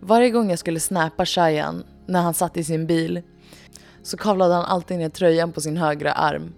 Varje 0.00 0.30
gång 0.30 0.50
jag 0.50 0.58
skulle 0.58 0.80
snappa 0.80 1.26
Shayan 1.26 1.84
när 2.06 2.22
han 2.22 2.34
satt 2.34 2.56
i 2.56 2.64
sin 2.64 2.86
bil 2.86 3.22
så 4.02 4.16
kavlade 4.16 4.54
han 4.54 4.64
alltid 4.64 4.98
ner 4.98 5.08
tröjan 5.08 5.52
på 5.52 5.60
sin 5.60 5.76
högra 5.76 6.12
arm. 6.12 6.52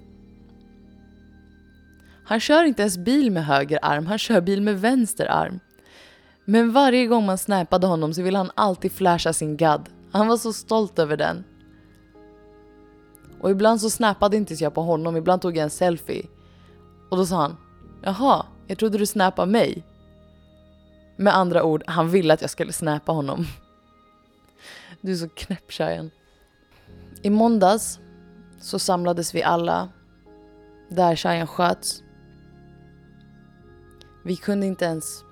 Han 2.25 2.41
kör 2.41 2.65
inte 2.65 2.83
ens 2.83 2.99
bil 2.99 3.31
med 3.31 3.47
höger 3.47 3.79
arm, 3.83 4.07
han 4.07 4.19
kör 4.19 4.41
bil 4.41 4.63
med 4.63 4.81
vänster 4.81 5.27
arm. 5.27 5.61
Men 6.45 6.73
varje 6.73 7.07
gång 7.07 7.27
man 7.27 7.39
snappade 7.39 7.87
honom 7.87 8.15
så 8.15 8.23
ville 8.23 8.39
han 8.39 8.51
alltid 8.55 8.93
flasha 8.93 9.33
sin 9.33 9.57
gadd. 9.57 9.89
Han 10.13 10.29
var 10.29 10.37
så 10.37 10.53
stolt 10.53 10.99
över 10.99 11.17
den. 11.17 11.45
Och 13.41 13.51
ibland 13.51 13.81
så 13.81 13.91
snappade 13.91 14.37
inte 14.37 14.55
jag 14.55 14.75
på 14.75 14.83
honom, 14.83 15.17
ibland 15.17 15.43
tog 15.43 15.57
jag 15.57 15.65
en 15.65 15.71
selfie. 15.71 16.27
Och 17.11 17.17
då 17.17 17.27
sa 17.27 17.37
han 17.37 17.57
Jaha, 18.03 18.47
jag 18.67 18.79
trodde 18.79 18.99
du 18.99 19.07
snappade 19.07 19.53
mig. 19.53 19.85
Med 21.17 21.37
andra 21.37 21.65
ord, 21.65 21.83
han 21.87 22.11
ville 22.11 22.35
att 22.35 22.41
jag 22.41 22.51
skulle 22.51 22.73
snäpa 22.73 23.13
honom. 23.13 23.47
Du 25.01 25.13
är 25.13 25.17
så 25.17 25.29
knäpp 25.29 25.73
tjejen. 25.73 26.11
I 27.23 27.31
måndags 27.31 27.99
så 28.61 28.79
samlades 28.79 29.35
vi 29.35 29.43
alla 29.43 29.89
där 30.89 31.17
tjejen 31.17 31.47
sköts. 31.47 32.03
Vi 34.25 34.37
kunde 34.37 34.67
inte 34.67 34.85
ens 34.85 35.25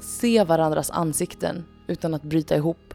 se 0.00 0.44
varandras 0.44 0.90
ansikten 0.90 1.64
utan 1.86 2.14
att 2.14 2.22
bryta 2.22 2.56
ihop. 2.56 2.94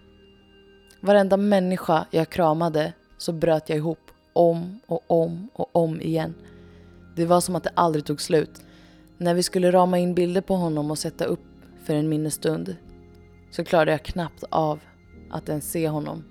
Varenda 1.01 1.37
människa 1.37 2.05
jag 2.11 2.29
kramade 2.29 2.93
så 3.17 3.31
bröt 3.31 3.69
jag 3.69 3.77
ihop 3.77 4.11
om 4.33 4.79
och 4.87 5.03
om 5.07 5.49
och 5.53 5.69
om 5.71 6.01
igen. 6.01 6.33
Det 7.15 7.25
var 7.25 7.41
som 7.41 7.55
att 7.55 7.63
det 7.63 7.71
aldrig 7.73 8.05
tog 8.05 8.21
slut. 8.21 8.61
När 9.17 9.33
vi 9.33 9.43
skulle 9.43 9.71
rama 9.71 9.97
in 9.97 10.15
bilder 10.15 10.41
på 10.41 10.55
honom 10.55 10.91
och 10.91 10.97
sätta 10.97 11.25
upp 11.25 11.48
för 11.83 11.93
en 11.95 12.09
minnesstund 12.09 12.75
så 13.51 13.63
klarade 13.63 13.91
jag 13.91 14.03
knappt 14.03 14.43
av 14.49 14.79
att 15.29 15.49
ens 15.49 15.71
se 15.71 15.89
honom. 15.89 16.23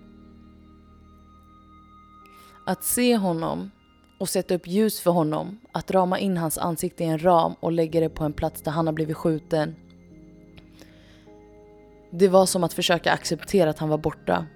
Att 2.66 2.84
se 2.84 3.16
honom 3.16 3.70
och 4.18 4.28
sätta 4.28 4.54
upp 4.54 4.66
ljus 4.66 5.00
för 5.00 5.10
honom, 5.10 5.60
att 5.72 5.90
rama 5.90 6.18
in 6.18 6.36
hans 6.36 6.58
ansikte 6.58 7.04
i 7.04 7.06
en 7.06 7.24
ram 7.24 7.54
och 7.60 7.72
lägga 7.72 8.00
det 8.00 8.08
på 8.08 8.24
en 8.24 8.32
plats 8.32 8.62
där 8.62 8.72
han 8.72 8.86
har 8.86 8.94
blivit 8.94 9.16
skjuten. 9.16 9.74
Det 12.10 12.28
var 12.28 12.46
som 12.46 12.64
att 12.64 12.72
försöka 12.72 13.12
acceptera 13.12 13.70
att 13.70 13.78
han 13.78 13.88
var 13.88 13.98
borta. 13.98 14.46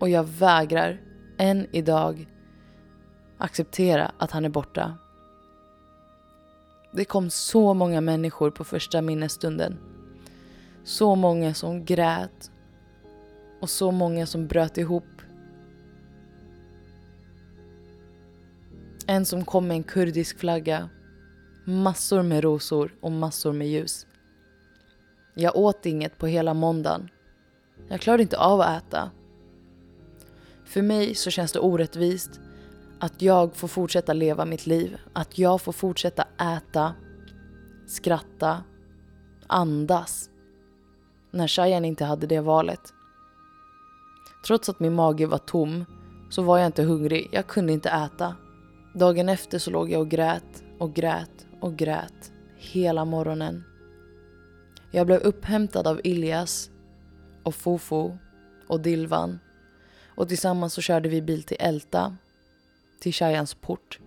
Och 0.00 0.08
jag 0.08 0.24
vägrar, 0.24 1.00
än 1.38 1.66
idag, 1.72 2.28
acceptera 3.38 4.12
att 4.18 4.30
han 4.30 4.44
är 4.44 4.48
borta. 4.48 4.98
Det 6.96 7.04
kom 7.04 7.30
så 7.30 7.74
många 7.74 8.00
människor 8.00 8.50
på 8.50 8.64
första 8.64 9.02
minnesstunden. 9.02 9.78
Så 10.84 11.14
många 11.14 11.54
som 11.54 11.84
grät 11.84 12.50
och 13.60 13.70
så 13.70 13.90
många 13.90 14.26
som 14.26 14.46
bröt 14.46 14.78
ihop. 14.78 15.04
En 19.06 19.24
som 19.24 19.44
kom 19.44 19.68
med 19.68 19.74
en 19.74 19.82
kurdisk 19.82 20.38
flagga, 20.38 20.88
massor 21.64 22.22
med 22.22 22.44
rosor 22.44 22.94
och 23.00 23.12
massor 23.12 23.52
med 23.52 23.68
ljus. 23.68 24.06
Jag 25.34 25.56
åt 25.56 25.86
inget 25.86 26.18
på 26.18 26.26
hela 26.26 26.54
måndagen. 26.54 27.08
Jag 27.88 28.00
klarade 28.00 28.22
inte 28.22 28.38
av 28.38 28.60
att 28.60 28.82
äta. 28.82 29.10
För 30.64 30.82
mig 30.82 31.14
så 31.14 31.30
känns 31.30 31.52
det 31.52 31.58
orättvist 31.58 32.40
att 33.00 33.22
jag 33.22 33.56
får 33.56 33.68
fortsätta 33.68 34.12
leva 34.12 34.44
mitt 34.44 34.66
liv. 34.66 34.96
Att 35.12 35.38
jag 35.38 35.60
får 35.60 35.72
fortsätta 35.72 36.24
äta, 36.56 36.94
skratta, 37.86 38.62
andas. 39.46 40.30
När 41.30 41.48
Shayan 41.48 41.84
inte 41.84 42.04
hade 42.04 42.26
det 42.26 42.40
valet. 42.40 42.80
Trots 44.46 44.68
att 44.68 44.80
min 44.80 44.94
mage 44.94 45.26
var 45.26 45.38
tom 45.38 45.84
så 46.30 46.42
var 46.42 46.58
jag 46.58 46.66
inte 46.66 46.82
hungrig. 46.82 47.28
Jag 47.32 47.46
kunde 47.46 47.72
inte 47.72 47.90
äta. 47.90 48.36
Dagen 48.94 49.28
efter 49.28 49.58
så 49.58 49.70
låg 49.70 49.90
jag 49.90 50.00
och 50.00 50.08
grät 50.08 50.64
och 50.78 50.94
grät 50.94 51.46
och 51.60 51.76
grät 51.76 52.32
hela 52.56 53.04
morgonen. 53.04 53.64
Jag 54.90 55.06
blev 55.06 55.20
upphämtad 55.20 55.86
av 55.86 56.00
Ilias 56.04 56.70
och 57.42 57.54
Fofo 57.54 58.18
och 58.66 58.80
Dilvan 58.80 59.38
och 60.14 60.28
tillsammans 60.28 60.74
så 60.74 60.80
körde 60.80 61.08
vi 61.08 61.22
bil 61.22 61.42
till 61.42 61.56
Älta, 61.60 62.16
till 63.04 63.12
Shayans 63.12 63.54
port. 63.54 63.98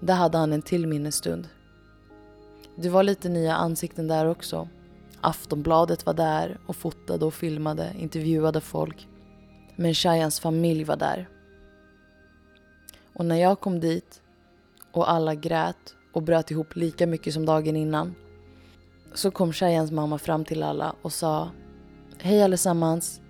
Där 0.00 0.14
hade 0.14 0.38
han 0.38 0.52
en 0.52 0.62
till 0.62 0.86
minnesstund. 0.86 1.48
Det 2.76 2.88
var 2.88 3.02
lite 3.02 3.28
nya 3.28 3.54
ansikten 3.54 4.08
där 4.08 4.26
också. 4.26 4.68
Aftonbladet 5.20 6.06
var 6.06 6.14
där 6.14 6.58
och 6.66 6.76
fotade 6.76 7.24
och 7.24 7.34
filmade, 7.34 7.92
intervjuade 7.98 8.60
folk. 8.60 9.08
Men 9.76 9.94
Shayans 9.94 10.40
familj 10.40 10.84
var 10.84 10.96
där. 10.96 11.28
Och 13.14 13.24
när 13.24 13.36
jag 13.36 13.60
kom 13.60 13.80
dit 13.80 14.22
och 14.92 15.10
alla 15.10 15.34
grät 15.34 15.94
och 16.12 16.22
bröt 16.22 16.50
ihop 16.50 16.76
lika 16.76 17.06
mycket 17.06 17.34
som 17.34 17.46
dagen 17.46 17.76
innan 17.76 18.14
så 19.14 19.30
kom 19.30 19.52
Shayans 19.52 19.90
mamma 19.90 20.18
fram 20.18 20.44
till 20.44 20.62
alla 20.62 20.94
och 21.02 21.12
sa 21.12 21.50
Hej 22.18 22.42
allesammans. 22.42 23.20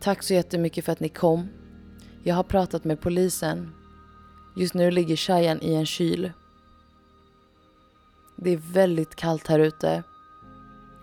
Tack 0.00 0.22
så 0.22 0.34
jättemycket 0.34 0.84
för 0.84 0.92
att 0.92 1.00
ni 1.00 1.08
kom. 1.08 1.48
Jag 2.26 2.34
har 2.34 2.42
pratat 2.42 2.84
med 2.84 3.00
polisen. 3.00 3.72
Just 4.56 4.74
nu 4.74 4.90
ligger 4.90 5.16
Shayan 5.16 5.62
i 5.62 5.74
en 5.74 5.86
kyl. 5.86 6.32
Det 8.36 8.50
är 8.50 8.56
väldigt 8.56 9.14
kallt 9.14 9.46
här 9.46 9.58
ute 9.58 10.02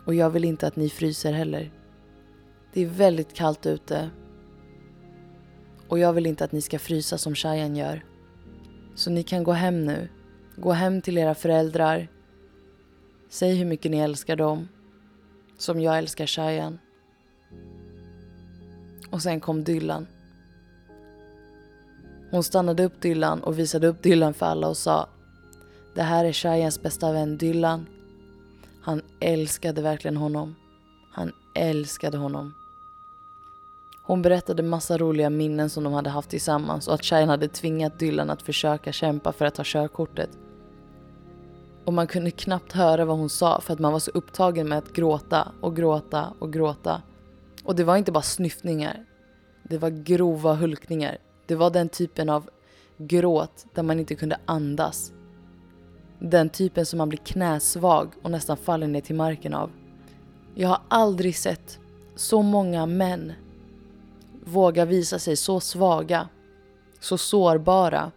och 0.06 0.16
jag 0.16 0.30
vill 0.30 0.44
inte 0.46 0.68
att 0.68 0.76
ni 0.76 0.90
fryser 0.90 1.34
heller. 1.34 1.72
Det 2.74 2.82
är 2.82 2.86
väldigt 2.86 3.34
kallt 3.34 3.66
ute 3.66 4.10
och 5.88 6.00
jag 6.00 6.14
vill 6.14 6.26
inte 6.26 6.44
att 6.44 6.52
ni 6.52 6.62
ska 6.62 6.80
frysa 6.80 7.18
som 7.18 7.36
Shayan 7.36 7.76
gör. 7.76 8.06
Så 8.96 9.10
ni 9.10 9.24
kan 9.24 9.44
gå 9.44 9.52
hem 9.52 9.86
nu. 9.86 10.10
Gå 10.56 10.72
hem 10.72 11.02
till 11.02 11.18
era 11.18 11.36
föräldrar. 11.36 12.08
Säg 13.30 13.56
hur 13.56 13.66
mycket 13.66 13.92
ni 13.92 13.98
älskar 13.98 14.36
dem. 14.36 14.68
Som 15.58 15.82
jag 15.82 15.98
älskar 15.98 16.26
Shayan. 16.26 16.80
Och 19.10 19.22
sen 19.22 19.40
kom 19.40 19.64
Dylan. 19.64 20.08
Hon 22.32 22.44
stannade 22.44 22.84
upp 22.84 23.02
Dylan 23.02 23.44
och 23.44 23.60
visade 23.60 23.88
upp 23.88 24.04
Dylan 24.04 24.34
för 24.34 24.46
alla 24.46 24.68
och 24.68 24.78
sa 24.78 25.08
Det 25.94 26.02
här 26.02 26.26
är 26.26 26.34
Shayans 26.34 26.82
bästa 26.82 27.12
vän 27.12 27.38
Dylan. 27.38 27.86
Han 28.82 29.02
älskade 29.20 29.82
verkligen 29.82 30.18
honom. 30.18 30.56
Han 31.12 31.32
älskade 31.56 32.18
honom. 32.18 32.54
Hon 34.04 34.22
berättade 34.22 34.64
massa 34.64 34.98
roliga 34.98 35.30
minnen 35.30 35.70
som 35.70 35.84
de 35.84 35.94
hade 35.94 36.10
haft 36.10 36.30
tillsammans 36.30 36.88
och 36.88 36.94
att 36.94 37.06
Shayan 37.06 37.30
hade 37.30 37.48
tvingat 37.48 38.00
Dylan 38.00 38.30
att 38.30 38.42
försöka 38.42 38.92
kämpa 38.92 39.32
för 39.32 39.46
att 39.46 39.56
ta 39.56 39.64
körkortet. 39.66 40.30
Och 41.86 41.94
man 41.94 42.08
kunde 42.08 42.32
knappt 42.32 42.72
höra 42.72 43.06
vad 43.06 43.18
hon 43.18 43.30
sa 43.30 43.62
för 43.62 43.74
att 43.74 43.80
man 43.80 43.92
var 43.92 44.00
så 44.00 44.12
upptagen 44.12 44.70
med 44.70 44.78
att 44.78 44.94
gråta 44.94 45.52
och 45.62 45.76
gråta 45.76 46.34
och 46.40 46.54
gråta. 46.54 47.02
Och 47.64 47.76
det 47.76 47.84
var 47.84 47.98
inte 47.98 48.12
bara 48.12 48.22
snyftningar. 48.22 49.06
Det 49.64 49.78
var 49.78 49.90
grova 49.90 50.54
hulkningar. 50.54 51.18
Det 51.52 51.56
var 51.56 51.70
den 51.70 51.90
typen 51.90 52.30
av 52.30 52.50
gråt 52.98 53.66
där 53.74 53.84
man 53.84 54.00
inte 54.00 54.16
kunde 54.16 54.40
andas. 54.46 55.12
Den 56.20 56.50
typen 56.50 56.86
som 56.86 56.98
man 56.98 57.10
blir 57.10 57.20
knäsvag 57.20 58.12
och 58.22 58.32
nästan 58.32 58.58
faller 58.58 58.88
ner 58.88 59.02
till 59.02 59.16
marken 59.16 59.54
av. 59.54 59.72
Jag 60.56 60.70
har 60.70 60.82
aldrig 60.88 61.38
sett 61.38 61.80
så 62.16 62.42
många 62.42 62.86
män 62.86 63.34
våga 64.44 64.86
visa 64.86 65.20
sig 65.20 65.36
så 65.36 65.60
svaga, 65.60 66.30
så 67.00 67.18
sårbara. 67.18 68.12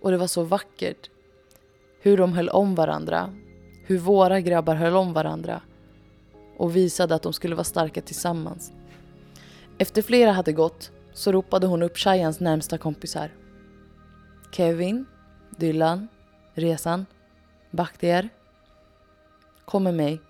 Och 0.00 0.10
det 0.10 0.16
var 0.16 0.26
så 0.26 0.42
vackert. 0.42 1.10
Hur 2.00 2.16
de 2.16 2.32
höll 2.32 2.48
om 2.48 2.74
varandra. 2.74 3.34
Hur 3.86 3.98
våra 3.98 4.40
grabbar 4.40 4.74
höll 4.74 4.96
om 4.96 5.12
varandra. 5.12 5.60
Och 6.56 6.76
visade 6.76 7.14
att 7.14 7.22
de 7.22 7.32
skulle 7.32 7.54
vara 7.54 7.64
starka 7.64 8.00
tillsammans. 8.00 8.72
Efter 9.78 10.02
flera 10.02 10.32
hade 10.32 10.52
gått 10.52 10.90
så 11.14 11.32
ropade 11.32 11.66
hon 11.66 11.82
upp 11.82 11.98
Shayans 11.98 12.40
närmsta 12.40 12.78
kompisar. 12.78 13.30
Kevin, 14.52 15.06
Dylan, 15.50 16.08
Resan, 16.54 17.06
Bakhtiar. 17.70 18.28
Kom 19.64 19.84
med 19.84 19.94
mig. 19.94 20.20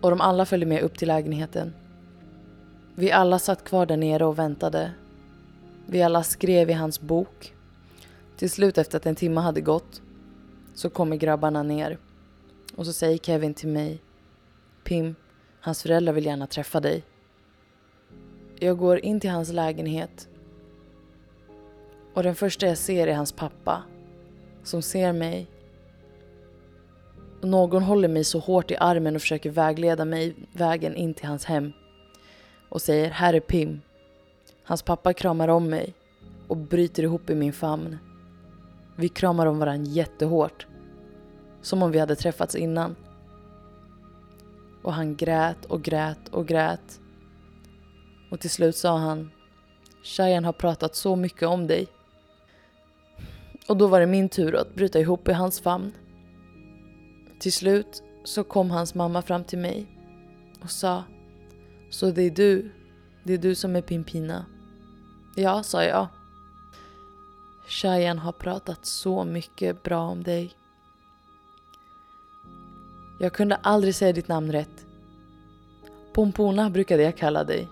Och 0.00 0.10
de 0.10 0.20
alla 0.20 0.46
följde 0.46 0.66
med 0.66 0.82
upp 0.82 0.98
till 0.98 1.08
lägenheten. 1.08 1.74
Vi 2.94 3.12
alla 3.12 3.38
satt 3.38 3.64
kvar 3.64 3.86
där 3.86 3.96
nere 3.96 4.24
och 4.24 4.38
väntade. 4.38 4.92
Vi 5.86 6.02
alla 6.02 6.22
skrev 6.22 6.70
i 6.70 6.72
hans 6.72 7.00
bok. 7.00 7.54
Till 8.36 8.50
slut 8.50 8.78
efter 8.78 8.96
att 8.96 9.06
en 9.06 9.14
timme 9.14 9.40
hade 9.40 9.60
gått 9.60 10.02
så 10.74 10.90
kommer 10.90 11.16
grabbarna 11.16 11.62
ner. 11.62 11.98
Och 12.76 12.86
så 12.86 12.92
säger 12.92 13.18
Kevin 13.18 13.54
till 13.54 13.68
mig. 13.68 14.00
Pim, 14.84 15.14
hans 15.60 15.82
föräldrar 15.82 16.12
vill 16.12 16.26
gärna 16.26 16.46
träffa 16.46 16.80
dig. 16.80 17.02
Jag 18.64 18.78
går 18.78 19.04
in 19.04 19.20
till 19.20 19.30
hans 19.30 19.52
lägenhet. 19.52 20.28
Och 22.14 22.22
den 22.22 22.34
första 22.34 22.66
jag 22.66 22.78
ser 22.78 23.06
är 23.06 23.14
hans 23.14 23.32
pappa. 23.32 23.82
Som 24.62 24.82
ser 24.82 25.12
mig. 25.12 25.46
Och 27.42 27.48
någon 27.48 27.82
håller 27.82 28.08
mig 28.08 28.24
så 28.24 28.38
hårt 28.38 28.70
i 28.70 28.76
armen 28.76 29.14
och 29.14 29.20
försöker 29.20 29.50
vägleda 29.50 30.04
mig 30.04 30.34
vägen 30.52 30.96
in 30.96 31.14
till 31.14 31.26
hans 31.26 31.44
hem 31.44 31.72
och 32.68 32.82
säger 32.82 33.10
här 33.10 33.34
är 33.34 33.40
Pim. 33.40 33.80
Hans 34.64 34.82
pappa 34.82 35.12
kramar 35.12 35.48
om 35.48 35.70
mig 35.70 35.94
och 36.48 36.56
bryter 36.56 37.02
ihop 37.02 37.30
i 37.30 37.34
min 37.34 37.52
famn. 37.52 37.98
Vi 38.96 39.08
kramar 39.08 39.46
om 39.46 39.58
varandra 39.58 39.90
jättehårt. 39.90 40.66
Som 41.62 41.82
om 41.82 41.90
vi 41.90 41.98
hade 41.98 42.16
träffats 42.16 42.54
innan. 42.54 42.96
Och 44.82 44.92
han 44.92 45.16
grät 45.16 45.64
och 45.64 45.82
grät 45.82 46.28
och 46.28 46.46
grät. 46.46 47.00
Och 48.34 48.40
till 48.40 48.50
slut 48.50 48.76
sa 48.76 48.98
han 48.98 49.30
Shayan 50.02 50.44
har 50.44 50.52
pratat 50.52 50.94
så 50.94 51.16
mycket 51.16 51.48
om 51.48 51.66
dig. 51.66 51.88
Och 53.68 53.76
då 53.76 53.86
var 53.86 54.00
det 54.00 54.06
min 54.06 54.28
tur 54.28 54.54
att 54.54 54.74
bryta 54.74 55.00
ihop 55.00 55.28
i 55.28 55.32
hans 55.32 55.60
famn. 55.60 55.92
Till 57.38 57.52
slut 57.52 58.02
så 58.24 58.44
kom 58.44 58.70
hans 58.70 58.94
mamma 58.94 59.22
fram 59.22 59.44
till 59.44 59.58
mig 59.58 59.86
och 60.62 60.70
sa 60.70 61.04
så 61.90 62.10
det 62.10 62.22
är 62.22 62.30
du. 62.30 62.72
Det 63.22 63.34
är 63.34 63.38
du 63.38 63.54
som 63.54 63.76
är 63.76 63.82
Pimpina. 63.82 64.46
Ja, 65.36 65.62
sa 65.62 65.84
jag. 65.84 66.06
Shayan 67.68 68.18
har 68.18 68.32
pratat 68.32 68.86
så 68.86 69.24
mycket 69.24 69.82
bra 69.82 70.00
om 70.00 70.22
dig. 70.22 70.54
Jag 73.20 73.32
kunde 73.32 73.56
aldrig 73.56 73.94
säga 73.94 74.12
ditt 74.12 74.28
namn 74.28 74.52
rätt. 74.52 74.86
Pompona 76.12 76.70
brukade 76.70 77.02
jag 77.02 77.16
kalla 77.16 77.44
dig. 77.44 77.68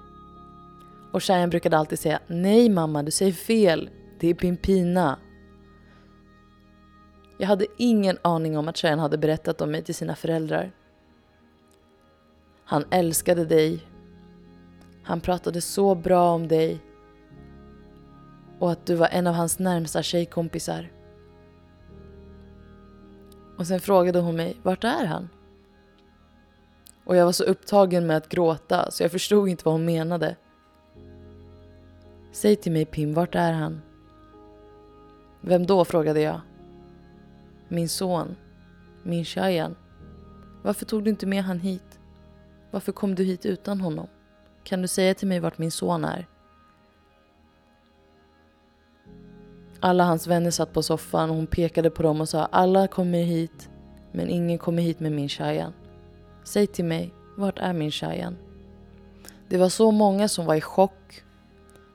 Och 1.13 1.23
Shayan 1.23 1.51
brukade 1.51 1.79
alltid 1.79 1.99
säga 1.99 2.21
Nej 2.27 2.69
mamma, 2.69 3.03
du 3.03 3.11
säger 3.11 3.33
fel. 3.33 3.91
Det 4.19 4.29
är 4.29 4.35
Pimpina. 4.35 5.19
Jag 7.39 7.47
hade 7.47 7.67
ingen 7.79 8.19
aning 8.23 8.59
om 8.59 8.69
att 8.69 8.79
Shayan 8.79 8.99
hade 8.99 9.19
berättat 9.19 9.61
om 9.61 9.71
mig 9.71 9.83
till 9.83 9.95
sina 9.95 10.15
föräldrar. 10.15 10.73
Han 12.65 12.85
älskade 12.91 13.45
dig 13.45 13.83
han 15.03 15.21
pratade 15.21 15.61
så 15.61 15.95
bra 15.95 16.35
om 16.35 16.49
dig 16.49 16.81
och 18.59 18.73
att 18.73 18.87
du 18.87 18.95
var 18.95 19.09
en 19.09 19.27
av 19.27 19.35
hans 19.35 19.59
närmsta 19.59 20.03
tjejkompisar. 20.03 20.93
Och 23.59 23.67
sen 23.67 23.81
frågade 23.81 24.19
hon 24.19 24.37
mig, 24.37 24.57
vart 24.63 24.85
är 24.85 25.05
han? 25.05 25.29
Och 27.05 27.17
jag 27.17 27.25
var 27.25 27.33
så 27.33 27.45
upptagen 27.45 28.07
med 28.07 28.17
att 28.17 28.29
gråta 28.29 28.91
så 28.91 29.03
jag 29.03 29.11
förstod 29.13 29.49
inte 29.49 29.65
vad 29.65 29.75
hon 29.75 29.85
menade. 29.85 30.37
Säg 32.33 32.57
till 32.57 32.73
mig 32.73 32.85
Pim, 32.85 33.15
vart 33.15 33.35
är 33.35 33.53
han? 33.53 33.83
Vem 35.41 35.67
då? 35.67 35.85
frågade 35.85 36.21
jag. 36.21 36.41
Min 37.69 37.89
son. 37.89 38.37
Min 39.03 39.25
Shayan. 39.25 39.77
Varför 40.63 40.87
tog 40.87 41.05
du 41.05 41.11
inte 41.11 41.27
med 41.27 41.45
han 41.45 41.61
hit? 41.61 42.01
Varför 42.71 42.93
kom 42.93 43.15
du 43.15 43.25
hit 43.25 43.47
utan 43.47 43.81
honom? 43.81 44.07
Kan 44.65 44.83
du 44.83 44.89
säga 44.89 45.15
till 45.15 45.29
mig 45.29 45.41
vart 45.41 45.59
min 45.59 45.71
son 45.71 46.05
är? 46.05 46.27
Alla 49.81 50.05
hans 50.05 50.27
vänner 50.27 50.51
satt 50.51 50.73
på 50.73 50.83
soffan 50.83 51.31
och 51.31 51.37
hon 51.37 51.47
pekade 51.47 51.91
på 51.91 52.03
dem 52.03 52.21
och 52.21 52.29
sa 52.29 52.45
alla 52.45 52.89
kommer 52.89 53.23
hit 53.23 53.71
men 54.13 54.29
ingen 54.29 54.59
kommer 54.59 54.83
hit 54.83 55.01
med 55.01 55.13
min 55.13 55.29
Shayan. 55.29 55.73
Säg 56.45 56.67
till 56.67 56.85
mig, 56.85 57.15
vart 57.37 57.59
är 57.59 57.73
min 57.73 57.91
Shayan? 57.91 58.37
Det 59.49 59.59
var 59.59 59.69
så 59.69 59.91
många 59.91 60.29
som 60.29 60.47
var 60.47 60.55
i 60.55 60.61
chock. 60.61 61.25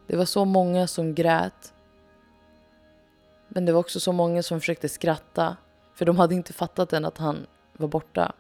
Det 0.08 0.16
var 0.16 0.26
så 0.26 0.46
många 0.46 0.88
som 0.88 1.16
grät. 1.16 1.74
Men 3.48 3.66
det 3.66 3.72
var 3.72 3.80
också 3.80 4.00
så 4.00 4.12
många 4.12 4.44
som 4.44 4.60
försökte 4.60 4.90
skratta 4.90 5.58
för 5.94 6.06
de 6.06 6.18
hade 6.18 6.36
inte 6.36 6.54
fattat 6.54 6.94
än 6.94 7.06
att 7.06 7.18
han 7.18 7.46
var 7.78 7.88
borta. 7.88 8.32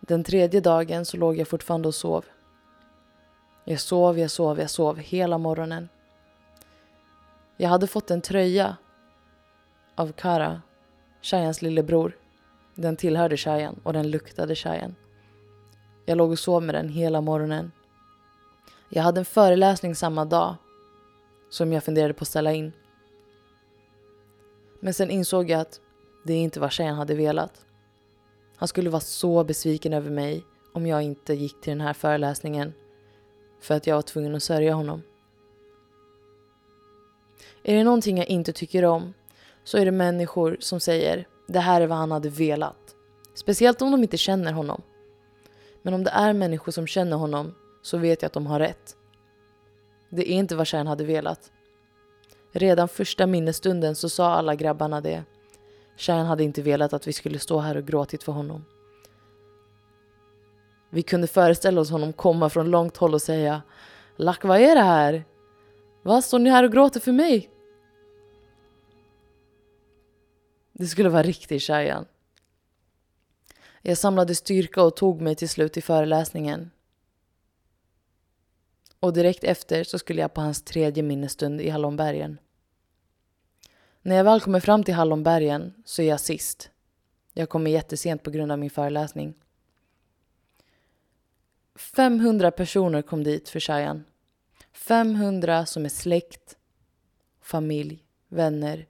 Den 0.00 0.24
tredje 0.24 0.60
dagen 0.60 1.04
så 1.04 1.16
låg 1.16 1.36
jag 1.36 1.48
fortfarande 1.48 1.88
och 1.88 1.94
sov. 1.94 2.24
Jag 3.64 3.80
sov, 3.80 4.18
jag 4.18 4.30
sov, 4.30 4.58
jag 4.58 4.70
sov 4.70 4.98
hela 4.98 5.38
morgonen. 5.38 5.88
Jag 7.56 7.68
hade 7.68 7.86
fått 7.86 8.10
en 8.10 8.20
tröja 8.20 8.76
av 9.94 10.12
Kara, 10.12 10.62
Shayans 11.22 11.62
lillebror. 11.62 12.16
Den 12.74 12.96
tillhörde 12.96 13.36
Shayan 13.36 13.80
och 13.82 13.92
den 13.92 14.10
luktade 14.10 14.54
Shayan. 14.54 14.94
Jag 16.06 16.18
låg 16.18 16.30
och 16.30 16.38
sov 16.38 16.62
med 16.62 16.74
den 16.74 16.88
hela 16.88 17.20
morgonen. 17.20 17.72
Jag 18.94 19.02
hade 19.02 19.20
en 19.20 19.24
föreläsning 19.24 19.94
samma 19.94 20.24
dag 20.24 20.54
som 21.50 21.72
jag 21.72 21.84
funderade 21.84 22.14
på 22.14 22.22
att 22.22 22.28
ställa 22.28 22.52
in. 22.52 22.72
Men 24.80 24.94
sen 24.94 25.10
insåg 25.10 25.50
jag 25.50 25.60
att 25.60 25.80
det 26.24 26.34
inte 26.34 26.60
var 26.60 26.68
tjejen 26.68 26.94
hade 26.94 27.14
velat. 27.14 27.66
Han 28.56 28.68
skulle 28.68 28.90
vara 28.90 29.00
så 29.00 29.44
besviken 29.44 29.92
över 29.92 30.10
mig 30.10 30.44
om 30.72 30.86
jag 30.86 31.02
inte 31.02 31.34
gick 31.34 31.60
till 31.60 31.70
den 31.70 31.80
här 31.80 31.92
föreläsningen 31.92 32.72
för 33.60 33.74
att 33.74 33.86
jag 33.86 33.94
var 33.94 34.02
tvungen 34.02 34.34
att 34.34 34.42
sörja 34.42 34.74
honom. 34.74 35.02
Är 37.62 37.74
det 37.74 37.84
någonting 37.84 38.18
jag 38.18 38.26
inte 38.26 38.52
tycker 38.52 38.84
om 38.84 39.14
så 39.64 39.78
är 39.78 39.84
det 39.84 39.92
människor 39.92 40.56
som 40.60 40.80
säger 40.80 41.26
det 41.46 41.60
här 41.60 41.80
är 41.80 41.86
vad 41.86 41.98
han 41.98 42.12
hade 42.12 42.28
velat. 42.28 42.94
Speciellt 43.34 43.82
om 43.82 43.90
de 43.90 44.02
inte 44.02 44.16
känner 44.16 44.52
honom. 44.52 44.82
Men 45.82 45.94
om 45.94 46.04
det 46.04 46.10
är 46.10 46.32
människor 46.32 46.72
som 46.72 46.86
känner 46.86 47.16
honom 47.16 47.54
så 47.82 47.98
vet 47.98 48.22
jag 48.22 48.26
att 48.26 48.32
de 48.32 48.46
har 48.46 48.58
rätt. 48.58 48.96
Det 50.10 50.32
är 50.32 50.34
inte 50.34 50.56
vad 50.56 50.68
Shayan 50.68 50.86
hade 50.86 51.04
velat. 51.04 51.52
Redan 52.52 52.88
första 52.88 53.26
minnesstunden 53.26 53.96
så 53.96 54.08
sa 54.08 54.32
alla 54.32 54.54
grabbarna 54.54 55.00
det. 55.00 55.24
Shayan 55.96 56.26
hade 56.26 56.44
inte 56.44 56.62
velat 56.62 56.92
att 56.92 57.06
vi 57.06 57.12
skulle 57.12 57.38
stå 57.38 57.58
här 57.58 57.76
och 57.76 57.86
gråtit 57.86 58.22
för 58.22 58.32
honom. 58.32 58.64
Vi 60.90 61.02
kunde 61.02 61.26
föreställa 61.26 61.80
oss 61.80 61.90
honom 61.90 62.12
komma 62.12 62.50
från 62.50 62.70
långt 62.70 62.96
håll 62.96 63.14
och 63.14 63.22
säga 63.22 63.62
Lack, 64.16 64.44
vad 64.44 64.60
är 64.60 64.74
det 64.74 64.82
här? 64.82 65.24
Vad 66.02 66.24
står 66.24 66.38
ni 66.38 66.50
här 66.50 66.64
och 66.64 66.72
gråter 66.72 67.00
för 67.00 67.12
mig? 67.12 67.50
Det 70.72 70.86
skulle 70.86 71.08
vara 71.08 71.22
riktigt 71.22 71.62
Shayan. 71.62 72.06
Jag 73.82 73.98
samlade 73.98 74.34
styrka 74.34 74.82
och 74.82 74.96
tog 74.96 75.20
mig 75.20 75.34
till 75.34 75.48
slut 75.48 75.72
till 75.72 75.82
föreläsningen. 75.82 76.70
Och 79.02 79.12
direkt 79.12 79.44
efter 79.44 79.84
så 79.84 79.98
skulle 79.98 80.20
jag 80.20 80.34
på 80.34 80.40
hans 80.40 80.62
tredje 80.62 81.02
minnesstund 81.02 81.60
i 81.60 81.68
Hallonbergen. 81.68 82.38
När 84.02 84.16
jag 84.16 84.24
väl 84.24 84.40
kommer 84.40 84.60
fram 84.60 84.84
till 84.84 84.94
Hallonbergen 84.94 85.74
så 85.84 86.02
är 86.02 86.06
jag 86.06 86.20
sist. 86.20 86.70
Jag 87.32 87.48
kommer 87.48 87.70
jättesent 87.70 88.22
på 88.22 88.30
grund 88.30 88.52
av 88.52 88.58
min 88.58 88.70
föreläsning. 88.70 89.34
500 91.74 92.50
personer 92.50 93.02
kom 93.02 93.24
dit 93.24 93.48
för 93.48 93.60
Shayan. 93.60 94.04
500 94.72 95.66
som 95.66 95.84
är 95.84 95.88
släkt, 95.88 96.56
familj, 97.40 98.04
vänner. 98.28 98.86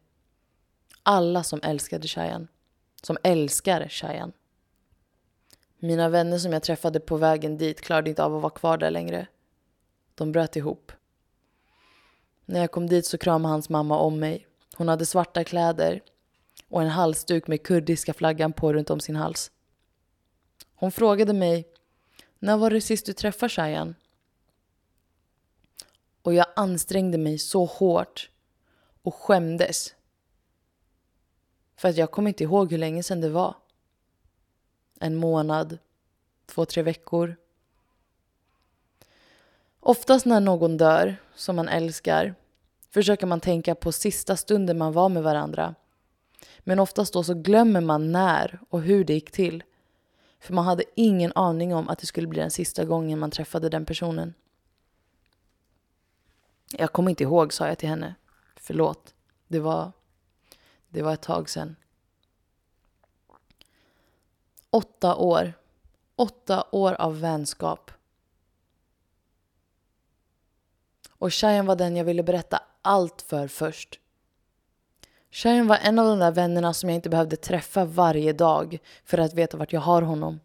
Alla 1.03 1.43
som 1.43 1.61
älskade 1.63 2.09
Shayan. 2.09 2.49
Som 3.03 3.17
älskar 3.23 3.89
Shayan. 3.89 4.33
Mina 5.79 6.09
vänner 6.09 6.39
som 6.39 6.53
jag 6.53 6.63
träffade 6.63 7.01
på 7.01 7.17
vägen 7.17 7.59
dit 7.59 7.81
klarade 7.81 8.11
inte 8.11 8.25
av 8.25 8.37
att 8.37 8.43
vara 8.43 8.55
kvar 8.55 8.79
där 8.79 8.91
längre. 8.91 9.27
De 10.15 10.33
bröt 10.33 10.57
ihop. 10.57 10.93
När 12.45 12.61
jag 12.61 12.71
kom 12.71 12.87
dit 12.87 13.07
så 13.07 13.19
kramade 13.19 13.53
hans 13.53 13.69
mamma 13.69 13.99
om 13.99 14.21
mig. 14.21 14.47
Hon 14.75 14.89
hade 14.89 15.07
svarta 15.07 15.45
kläder 15.45 16.03
och 16.69 16.83
en 16.83 16.89
halsduk 16.89 17.47
med 17.47 17.63
kurdiska 17.63 18.15
flaggan 18.15 18.53
på 18.53 18.73
runt 18.73 18.91
om 18.91 19.01
sin 19.01 19.17
hals. 19.17 19.51
Hon 20.75 20.93
frågade 20.93 21.33
mig 21.33 21.69
när 22.39 22.57
var 22.57 22.71
det 22.71 22.81
sist 22.81 23.07
du 23.07 23.13
träffade 23.13 23.51
Shayan? 23.51 23.95
Och 26.23 26.35
jag 26.35 26.47
ansträngde 26.57 27.19
mig 27.19 27.39
så 27.39 27.65
hårt 27.65 28.31
och 29.03 29.15
skämdes. 29.15 29.95
För 31.77 31.89
att 31.89 31.97
jag 31.97 32.11
kom 32.11 32.27
inte 32.27 32.45
ihåg 32.45 32.71
hur 32.71 32.79
länge 32.79 33.03
sedan 33.03 33.21
det 33.21 33.29
var. 33.29 33.57
En 35.01 35.17
månad, 35.17 35.79
två, 36.47 36.65
tre 36.65 36.83
veckor. 36.83 37.37
Oftast 39.85 40.27
när 40.27 40.41
någon 40.41 40.77
dör, 40.77 41.17
som 41.35 41.57
man 41.57 41.69
älskar, 41.69 42.35
försöker 42.91 43.27
man 43.27 43.41
tänka 43.41 43.75
på 43.75 43.93
sista 43.93 44.37
stunden 44.37 44.79
man 44.79 44.93
var 44.93 45.09
med 45.09 45.23
varandra. 45.23 45.75
Men 46.59 46.79
oftast 46.79 47.13
då 47.13 47.25
så 47.25 47.35
glömmer 47.35 47.81
man 47.81 48.13
när 48.13 48.61
och 48.69 48.83
hur 48.83 49.05
det 49.05 49.15
gick 49.15 49.31
till. 49.31 49.63
För 50.41 50.55
man 50.55 50.65
hade 50.65 50.85
ingen 50.95 51.33
aning 51.35 51.75
om 51.75 51.89
att 51.89 51.99
det 51.99 52.07
skulle 52.07 52.27
bli 52.27 52.41
den 52.41 52.51
sista 52.51 52.85
gången 52.85 53.19
man 53.19 53.31
träffade 53.31 53.69
den 53.69 53.87
personen. 53.87 54.35
Jag 56.73 56.93
kommer 56.93 57.11
inte 57.11 57.23
ihåg, 57.23 57.53
sa 57.53 57.69
jag 57.69 57.79
till 57.79 57.89
henne. 57.89 58.15
Förlåt. 58.57 59.15
Det 59.49 59.61
var, 59.61 59.93
det 60.89 61.03
var 61.03 61.13
ett 61.13 61.23
tag 61.23 61.51
sedan. 61.51 61.77
Åtta 64.71 65.15
år. 65.15 65.53
Åtta 66.17 66.65
år 66.73 66.93
av 66.93 67.21
vänskap. 67.21 67.91
Och 71.23 71.35
Shayan 71.35 71.67
var 71.67 71.77
den 71.77 71.97
jag 71.97 72.05
ville 72.05 72.23
berätta 72.23 72.63
allt 72.83 73.23
för 73.23 73.49
först. 73.49 74.01
Shayan 75.31 75.67
var 75.67 75.79
en 75.83 75.99
av 75.99 76.07
de 76.07 76.19
där 76.19 76.31
vännerna 76.31 76.75
som 76.75 76.89
jag 76.89 76.95
inte 76.95 77.09
behövde 77.09 77.37
träffa 77.37 77.85
varje 77.85 78.33
dag 78.33 78.79
för 79.05 79.19
att 79.19 79.35
veta 79.35 79.57
vart 79.57 79.73
jag 79.73 79.81
har 79.81 80.03
honom. 80.03 80.41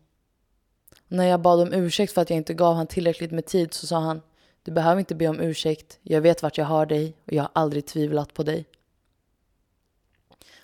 När 1.07 1.27
jag 1.27 1.41
bad 1.41 1.61
om 1.61 1.73
ursäkt 1.73 2.13
för 2.13 2.21
att 2.21 2.29
jag 2.29 2.37
inte 2.37 2.53
gav 2.53 2.73
honom 2.73 2.87
tillräckligt 2.87 3.31
med 3.31 3.45
tid 3.45 3.73
så 3.73 3.87
sa 3.87 3.99
han 3.99 4.21
Du 4.63 4.71
behöver 4.71 4.99
inte 4.99 5.15
be 5.15 5.27
om 5.27 5.39
ursäkt. 5.39 5.99
Jag 6.01 6.21
vet 6.21 6.43
vart 6.43 6.57
jag 6.57 6.65
har 6.65 6.85
dig 6.85 7.17
och 7.25 7.33
jag 7.33 7.43
har 7.43 7.51
aldrig 7.53 7.85
tvivlat 7.85 8.33
på 8.33 8.43
dig. 8.43 8.65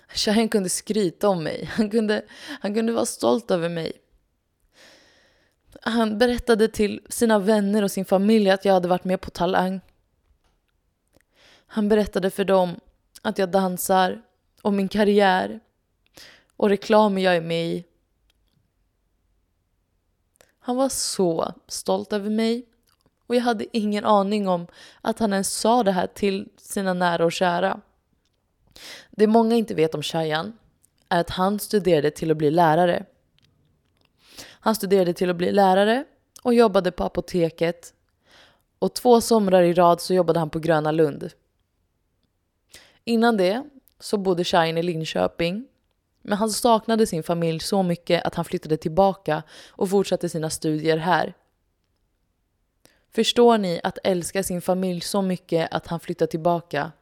Shayan 0.08 0.48
kunde 0.48 0.68
skryta 0.68 1.28
om 1.28 1.42
mig. 1.42 1.64
Han 1.72 1.90
kunde, 1.90 2.24
han 2.60 2.74
kunde 2.74 2.92
vara 2.92 3.06
stolt 3.06 3.50
över 3.50 3.68
mig. 3.68 3.92
Han 5.80 6.18
berättade 6.18 6.68
till 6.68 7.00
sina 7.08 7.38
vänner 7.38 7.82
och 7.82 7.90
sin 7.90 8.04
familj 8.04 8.50
att 8.50 8.64
jag 8.64 8.72
hade 8.72 8.88
varit 8.88 9.04
med 9.04 9.20
på 9.20 9.30
Talang. 9.30 9.80
Han 11.74 11.88
berättade 11.88 12.30
för 12.30 12.44
dem 12.44 12.80
att 13.22 13.38
jag 13.38 13.50
dansar 13.50 14.22
och 14.62 14.72
min 14.72 14.88
karriär 14.88 15.60
och 16.56 16.68
reklamen 16.68 17.22
jag 17.22 17.36
är 17.36 17.40
med 17.40 17.66
i. 17.66 17.84
Han 20.58 20.76
var 20.76 20.88
så 20.88 21.52
stolt 21.68 22.12
över 22.12 22.30
mig 22.30 22.66
och 23.26 23.34
jag 23.34 23.42
hade 23.42 23.76
ingen 23.76 24.04
aning 24.04 24.48
om 24.48 24.66
att 25.00 25.18
han 25.18 25.32
ens 25.32 25.56
sa 25.56 25.82
det 25.82 25.92
här 25.92 26.06
till 26.06 26.48
sina 26.56 26.94
nära 26.94 27.24
och 27.24 27.32
kära. 27.32 27.80
Det 29.10 29.26
många 29.26 29.56
inte 29.56 29.74
vet 29.74 29.94
om 29.94 30.02
Shayan 30.02 30.58
är 31.08 31.20
att 31.20 31.30
han 31.30 31.58
studerade 31.58 32.10
till 32.10 32.30
att 32.30 32.36
bli 32.36 32.50
lärare. 32.50 33.04
Han 34.48 34.74
studerade 34.74 35.12
till 35.12 35.30
att 35.30 35.36
bli 35.36 35.52
lärare 35.52 36.04
och 36.42 36.54
jobbade 36.54 36.92
på 36.92 37.04
apoteket 37.04 37.94
och 38.78 38.94
två 38.94 39.20
somrar 39.20 39.62
i 39.62 39.72
rad 39.72 40.00
så 40.00 40.14
jobbade 40.14 40.38
han 40.38 40.50
på 40.50 40.58
Gröna 40.58 40.90
Lund. 40.90 41.32
Innan 43.04 43.36
det 43.36 43.64
så 43.98 44.16
bodde 44.16 44.44
Shayan 44.44 44.78
i 44.78 44.82
Linköping 44.82 45.66
men 46.26 46.38
han 46.38 46.50
saknade 46.50 47.06
sin 47.06 47.22
familj 47.22 47.60
så 47.60 47.82
mycket 47.82 48.24
att 48.24 48.34
han 48.34 48.44
flyttade 48.44 48.76
tillbaka 48.76 49.42
och 49.68 49.90
fortsatte 49.90 50.28
sina 50.28 50.50
studier 50.50 50.96
här. 50.96 51.34
Förstår 53.10 53.58
ni 53.58 53.80
att 53.82 53.98
älska 54.04 54.42
sin 54.42 54.62
familj 54.62 55.00
så 55.00 55.22
mycket 55.22 55.74
att 55.74 55.86
han 55.86 56.00
flyttar 56.00 56.26
tillbaka? 56.26 56.92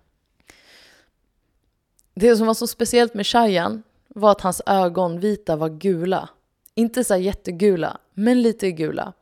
Det 2.15 2.37
som 2.37 2.47
var 2.47 2.55
så 2.55 2.67
speciellt 2.67 3.15
med 3.15 3.27
Shayan 3.27 3.83
var 4.09 4.31
att 4.31 4.41
hans 4.41 4.62
ögonvita 4.67 5.57
var 5.57 5.69
gula. 5.69 6.29
Inte 6.75 7.05
så 7.05 7.17
jättegula, 7.17 7.99
men 8.15 8.43
lite 8.43 8.71
gula. 8.71 9.12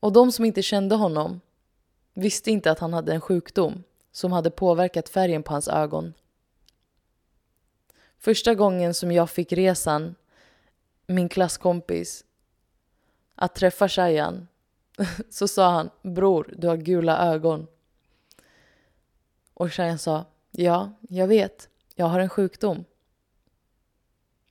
Och 0.00 0.12
de 0.12 0.32
som 0.32 0.44
inte 0.44 0.62
kände 0.62 0.94
honom 0.94 1.40
visste 2.14 2.50
inte 2.50 2.70
att 2.70 2.78
han 2.78 2.92
hade 2.92 3.12
en 3.12 3.20
sjukdom 3.20 3.82
som 4.12 4.32
hade 4.32 4.50
påverkat 4.50 5.08
färgen 5.08 5.42
på 5.42 5.52
hans 5.52 5.68
ögon. 5.68 6.14
Första 8.18 8.54
gången 8.54 8.94
som 8.94 9.12
jag 9.12 9.30
fick 9.30 9.52
resan, 9.52 10.14
min 11.06 11.28
klasskompis, 11.28 12.24
att 13.34 13.54
träffa 13.54 13.88
Shayan 13.88 14.48
så 15.30 15.48
sa 15.48 15.70
han 15.70 15.90
bror, 16.02 16.54
du 16.58 16.68
har 16.68 16.76
gula 16.76 17.18
ögon. 17.18 17.66
Och 19.54 19.72
Shayan 19.72 19.98
sa 19.98 20.24
ja, 20.50 20.92
jag 21.00 21.26
vet, 21.26 21.68
jag 21.94 22.06
har 22.06 22.20
en 22.20 22.28
sjukdom. 22.28 22.84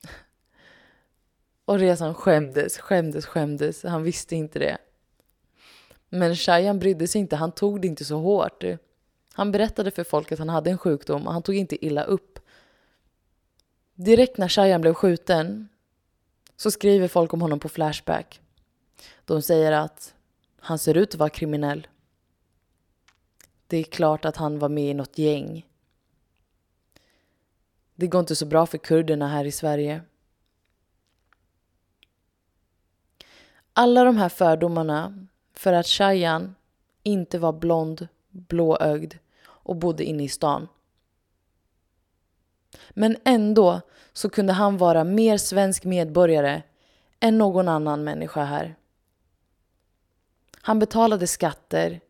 Och 1.64 1.78
resan 1.78 2.14
skämdes, 2.14 2.78
skämdes, 2.78 3.26
skämdes. 3.26 3.82
Han 3.82 4.02
visste 4.02 4.36
inte 4.36 4.58
det. 4.58 4.78
Men 6.08 6.36
Shayan 6.36 6.78
brydde 6.78 7.08
sig 7.08 7.20
inte, 7.20 7.36
han 7.36 7.52
tog 7.52 7.80
det 7.80 7.86
inte 7.88 8.04
så 8.04 8.18
hårt. 8.18 8.64
Han 9.32 9.52
berättade 9.52 9.90
för 9.90 10.04
folk 10.04 10.32
att 10.32 10.38
han 10.38 10.48
hade 10.48 10.70
en 10.70 10.78
sjukdom 10.78 11.26
och 11.26 11.32
han 11.32 11.42
tog 11.42 11.54
inte 11.54 11.86
illa 11.86 12.04
upp. 12.04 12.38
Direkt 13.94 14.38
när 14.38 14.48
Shayan 14.48 14.80
blev 14.80 14.94
skjuten 14.94 15.68
så 16.56 16.70
skriver 16.70 17.08
folk 17.08 17.32
om 17.32 17.40
honom 17.40 17.60
på 17.60 17.68
Flashback. 17.68 18.40
De 19.24 19.42
säger 19.42 19.72
att 19.72 20.14
Han 20.60 20.78
ser 20.78 20.96
ut 20.96 21.14
att 21.14 21.18
vara 21.18 21.30
kriminell. 21.30 21.88
Det 23.66 23.76
är 23.76 23.82
klart 23.82 24.24
att 24.24 24.36
han 24.36 24.58
var 24.58 24.68
med 24.68 24.90
i 24.90 24.94
något 24.94 25.18
gäng. 25.18 25.66
Det 27.94 28.06
går 28.06 28.20
inte 28.20 28.36
så 28.36 28.46
bra 28.46 28.66
för 28.66 28.78
kurderna 28.78 29.28
här 29.28 29.44
i 29.44 29.52
Sverige. 29.52 30.02
Alla 33.72 34.04
de 34.04 34.16
här 34.16 34.28
fördomarna 34.28 35.26
för 35.54 35.72
att 35.72 35.86
Shayan 35.86 36.54
inte 37.02 37.38
var 37.38 37.52
blond, 37.52 38.08
blåögd 38.30 39.14
och 39.44 39.76
bodde 39.76 40.04
inne 40.04 40.24
i 40.24 40.28
stan. 40.28 40.68
Men 42.90 43.16
ändå 43.24 43.80
så 44.12 44.30
kunde 44.30 44.52
han 44.52 44.76
vara 44.76 45.04
mer 45.04 45.36
svensk 45.38 45.84
medborgare 45.84 46.62
än 47.20 47.38
någon 47.38 47.68
annan 47.68 48.04
människa 48.04 48.44
här. 48.44 48.76
Han 50.62 50.78
betalade 50.78 51.26
skatter. 51.26 52.00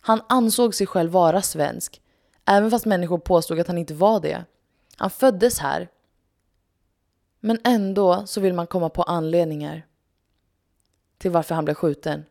Han 0.00 0.20
ansåg 0.28 0.74
sig 0.74 0.86
själv 0.86 1.10
vara 1.10 1.42
svensk, 1.42 2.02
även 2.44 2.70
fast 2.70 2.86
människor 2.86 3.18
påstod 3.18 3.60
att 3.60 3.66
han 3.66 3.78
inte 3.78 3.94
var 3.94 4.20
det. 4.20 4.44
Han 4.96 5.10
föddes 5.10 5.58
här. 5.58 5.88
Men 7.40 7.58
ändå 7.64 8.26
så 8.26 8.40
vill 8.40 8.54
man 8.54 8.66
komma 8.66 8.88
på 8.88 9.02
anledningar 9.02 9.86
till 11.18 11.30
varför 11.30 11.54
han 11.54 11.64
blev 11.64 11.74
skjuten. 11.74 12.24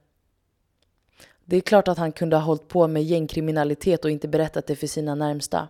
Det 1.46 1.58
är 1.58 1.62
klart 1.62 1.88
att 1.88 1.98
han 1.98 2.12
kunde 2.12 2.36
ha 2.36 2.44
hållit 2.44 2.68
på 2.68 2.88
med 2.88 3.04
gängkriminalitet 3.04 4.06
och 4.06 4.12
inte 4.12 4.28
berättat 4.28 4.68
det 4.68 4.76
för 4.76 4.88
sina 4.88 5.16
närmsta. 5.16 5.68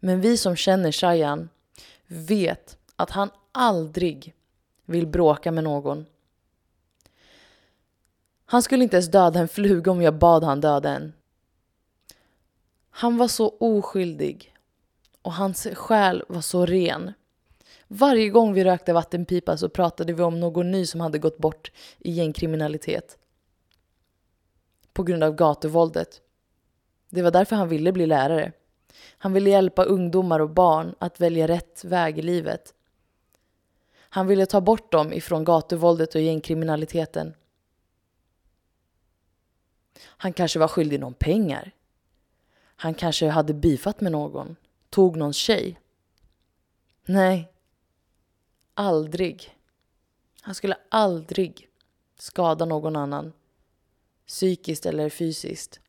Men 0.00 0.20
vi 0.20 0.36
som 0.36 0.56
känner 0.56 0.92
Shayan 0.92 1.48
vet 2.06 2.76
att 2.96 3.10
han 3.10 3.30
aldrig 3.52 4.34
vill 4.86 5.06
bråka 5.06 5.52
med 5.52 5.64
någon. 5.64 6.06
Han 8.44 8.62
skulle 8.62 8.84
inte 8.84 8.96
ens 8.96 9.10
döda 9.10 9.40
en 9.40 9.48
fluga 9.48 9.90
om 9.90 10.02
jag 10.02 10.14
bad 10.14 10.44
han 10.44 10.60
döda 10.60 10.90
en. 10.90 11.12
Han 12.90 13.16
var 13.16 13.28
så 13.28 13.54
oskyldig 13.60 14.54
och 15.22 15.32
hans 15.32 15.66
själ 15.74 16.24
var 16.28 16.40
så 16.40 16.66
ren. 16.66 17.12
Varje 17.88 18.28
gång 18.28 18.52
vi 18.52 18.64
rökte 18.64 18.92
vattenpipa 18.92 19.56
så 19.56 19.68
pratade 19.68 20.12
vi 20.12 20.22
om 20.22 20.40
någon 20.40 20.70
ny 20.70 20.86
som 20.86 21.00
hade 21.00 21.18
gått 21.18 21.38
bort 21.38 21.72
i 21.98 22.12
gängkriminalitet. 22.12 23.18
På 24.92 25.02
grund 25.02 25.24
av 25.24 25.34
gatuvåldet. 25.34 26.20
Det 27.08 27.22
var 27.22 27.30
därför 27.30 27.56
han 27.56 27.68
ville 27.68 27.92
bli 27.92 28.06
lärare. 28.06 28.52
Han 29.18 29.32
ville 29.32 29.50
hjälpa 29.50 29.84
ungdomar 29.84 30.40
och 30.40 30.50
barn 30.50 30.94
att 30.98 31.20
välja 31.20 31.48
rätt 31.48 31.84
väg 31.84 32.18
i 32.18 32.22
livet. 32.22 32.74
Han 33.98 34.26
ville 34.26 34.46
ta 34.46 34.60
bort 34.60 34.92
dem 34.92 35.12
ifrån 35.12 35.44
gatuvåldet 35.44 36.14
och 36.14 36.20
gängkriminaliteten. 36.20 37.34
Han 40.04 40.32
kanske 40.32 40.58
var 40.58 40.68
skyldig 40.68 41.00
någon 41.00 41.14
pengar. 41.14 41.72
Han 42.76 42.94
kanske 42.94 43.28
hade 43.28 43.54
bifat 43.54 44.00
med 44.00 44.12
någon, 44.12 44.56
tog 44.90 45.16
någons 45.16 45.36
tjej. 45.36 45.80
Nej, 47.04 47.52
aldrig. 48.74 49.58
Han 50.40 50.54
skulle 50.54 50.76
aldrig 50.88 51.68
skada 52.18 52.64
någon 52.64 52.96
annan, 52.96 53.32
psykiskt 54.32 54.86
eller 54.86 55.08
fysiskt. 55.08 55.80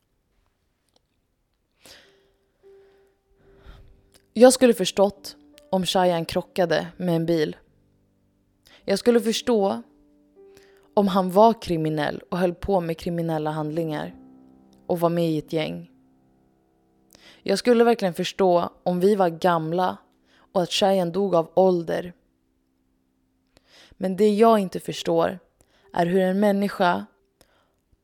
Jag 4.33 4.53
skulle 4.53 4.73
förstått 4.73 5.35
om 5.69 5.85
Shayan 5.85 6.25
krockade 6.25 6.87
med 6.97 7.15
en 7.15 7.25
bil. 7.25 7.55
Jag 8.85 8.99
skulle 8.99 9.21
förstå 9.21 9.81
om 10.93 11.07
han 11.07 11.31
var 11.31 11.61
kriminell 11.61 12.21
och 12.29 12.37
höll 12.37 12.53
på 12.53 12.81
med 12.81 12.97
kriminella 12.97 13.51
handlingar 13.51 14.15
och 14.87 14.99
var 14.99 15.09
med 15.09 15.29
i 15.29 15.37
ett 15.37 15.53
gäng. 15.53 15.91
Jag 17.43 17.59
skulle 17.59 17.83
verkligen 17.83 18.13
förstå 18.13 18.69
om 18.83 18.99
vi 18.99 19.15
var 19.15 19.29
gamla 19.29 19.97
och 20.35 20.61
att 20.61 20.71
Shayan 20.71 21.11
dog 21.11 21.35
av 21.35 21.51
ålder. 21.53 22.13
Men 23.91 24.15
det 24.15 24.29
jag 24.29 24.59
inte 24.59 24.79
förstår 24.79 25.39
är 25.93 26.05
hur 26.05 26.21
en 26.21 26.39
människa 26.39 27.05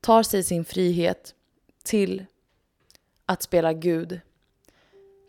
tar 0.01 0.23
sig 0.23 0.43
sin 0.43 0.65
frihet 0.65 1.35
till 1.83 2.25
att 3.25 3.41
spela 3.41 3.73
Gud 3.73 4.19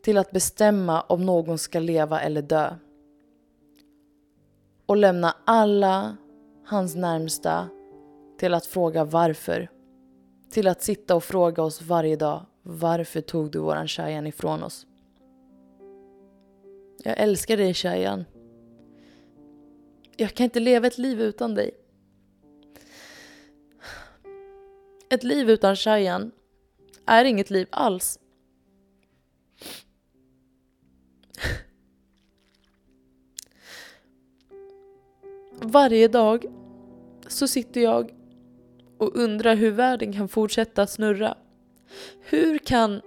till 0.03 0.19
att 0.19 0.31
bestämma 0.31 1.01
om 1.01 1.27
någon 1.27 1.59
ska 1.59 1.79
leva 1.79 2.21
eller 2.21 2.43
dö. 2.43 2.77
Och 4.87 4.97
lämna 4.97 5.37
alla 5.45 6.17
hans 6.65 6.95
närmsta 6.95 7.69
till 8.39 8.55
att 8.55 8.67
fråga 8.67 9.05
varför. 9.05 9.71
Till 10.51 10.69
att 10.69 10.83
sitta 10.83 11.17
och 11.17 11.25
fråga 11.25 11.63
oss 11.63 11.83
varje 11.83 12.17
dag 12.17 12.47
varför 12.63 13.21
tog 13.21 13.51
du 13.51 13.59
våran 13.59 13.89
Shayan 13.89 14.27
ifrån 14.27 14.63
oss? 14.63 14.87
Jag 17.05 17.19
älskar 17.19 17.57
dig 17.57 17.75
Shayan. 17.75 18.25
Jag 20.17 20.35
kan 20.35 20.45
inte 20.45 20.61
leva 20.61 20.87
ett 20.87 20.99
liv 20.99 21.21
utan 21.21 21.55
dig. 21.55 21.71
Ett 25.13 25.25
liv 25.25 25.51
utan 25.51 25.77
Shayan 25.77 26.33
är 27.07 27.25
inget 27.25 27.51
liv 27.51 27.67
alls. 27.71 28.19
Varje 35.63 36.09
dag 36.09 36.45
så 37.27 37.49
sitter 37.49 37.81
jag 37.81 38.15
och 38.99 39.17
undrar 39.17 39.55
hur 39.55 39.71
världen 39.71 40.13
kan 40.13 40.29
fortsätta 40.29 40.87
snurra. 40.87 41.37
Hur 42.21 42.59
kan, 42.59 43.01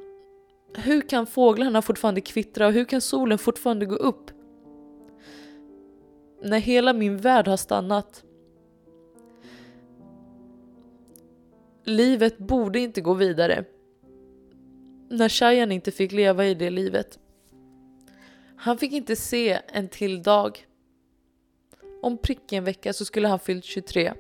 hur 0.76 1.02
kan 1.02 1.28
fåglarna 1.28 1.82
fortfarande 1.82 2.22
kvittra 2.22 2.68
och 2.68 2.74
hur 2.74 2.86
kan 2.86 3.02
solen 3.02 3.38
fortfarande 3.38 3.86
gå 3.86 3.96
upp? 3.96 4.32
När 6.42 6.60
hela 6.60 6.94
min 6.94 7.18
värld 7.18 7.48
har 7.48 7.58
stannat. 7.58 8.24
Livet 11.84 12.38
borde 12.38 12.80
inte 12.80 13.02
gå 13.02 13.14
vidare. 13.14 13.66
När 15.10 15.30
Shayan 15.30 15.72
inte 15.72 15.92
fick 15.92 16.12
leva 16.12 16.46
i 16.46 16.54
det 16.54 16.70
livet. 16.70 17.20
Han 18.56 18.78
fick 18.78 18.92
inte 18.92 19.16
se 19.16 19.60
en 19.68 19.90
till 19.90 20.24
dag. 20.24 20.68
Om 22.02 22.18
prick 22.18 22.52
en 22.52 22.64
vecka 22.64 22.94
så 22.94 23.06
skulle 23.06 23.28
han 23.28 23.40
fyllt 23.40 23.66
23. 23.66 24.14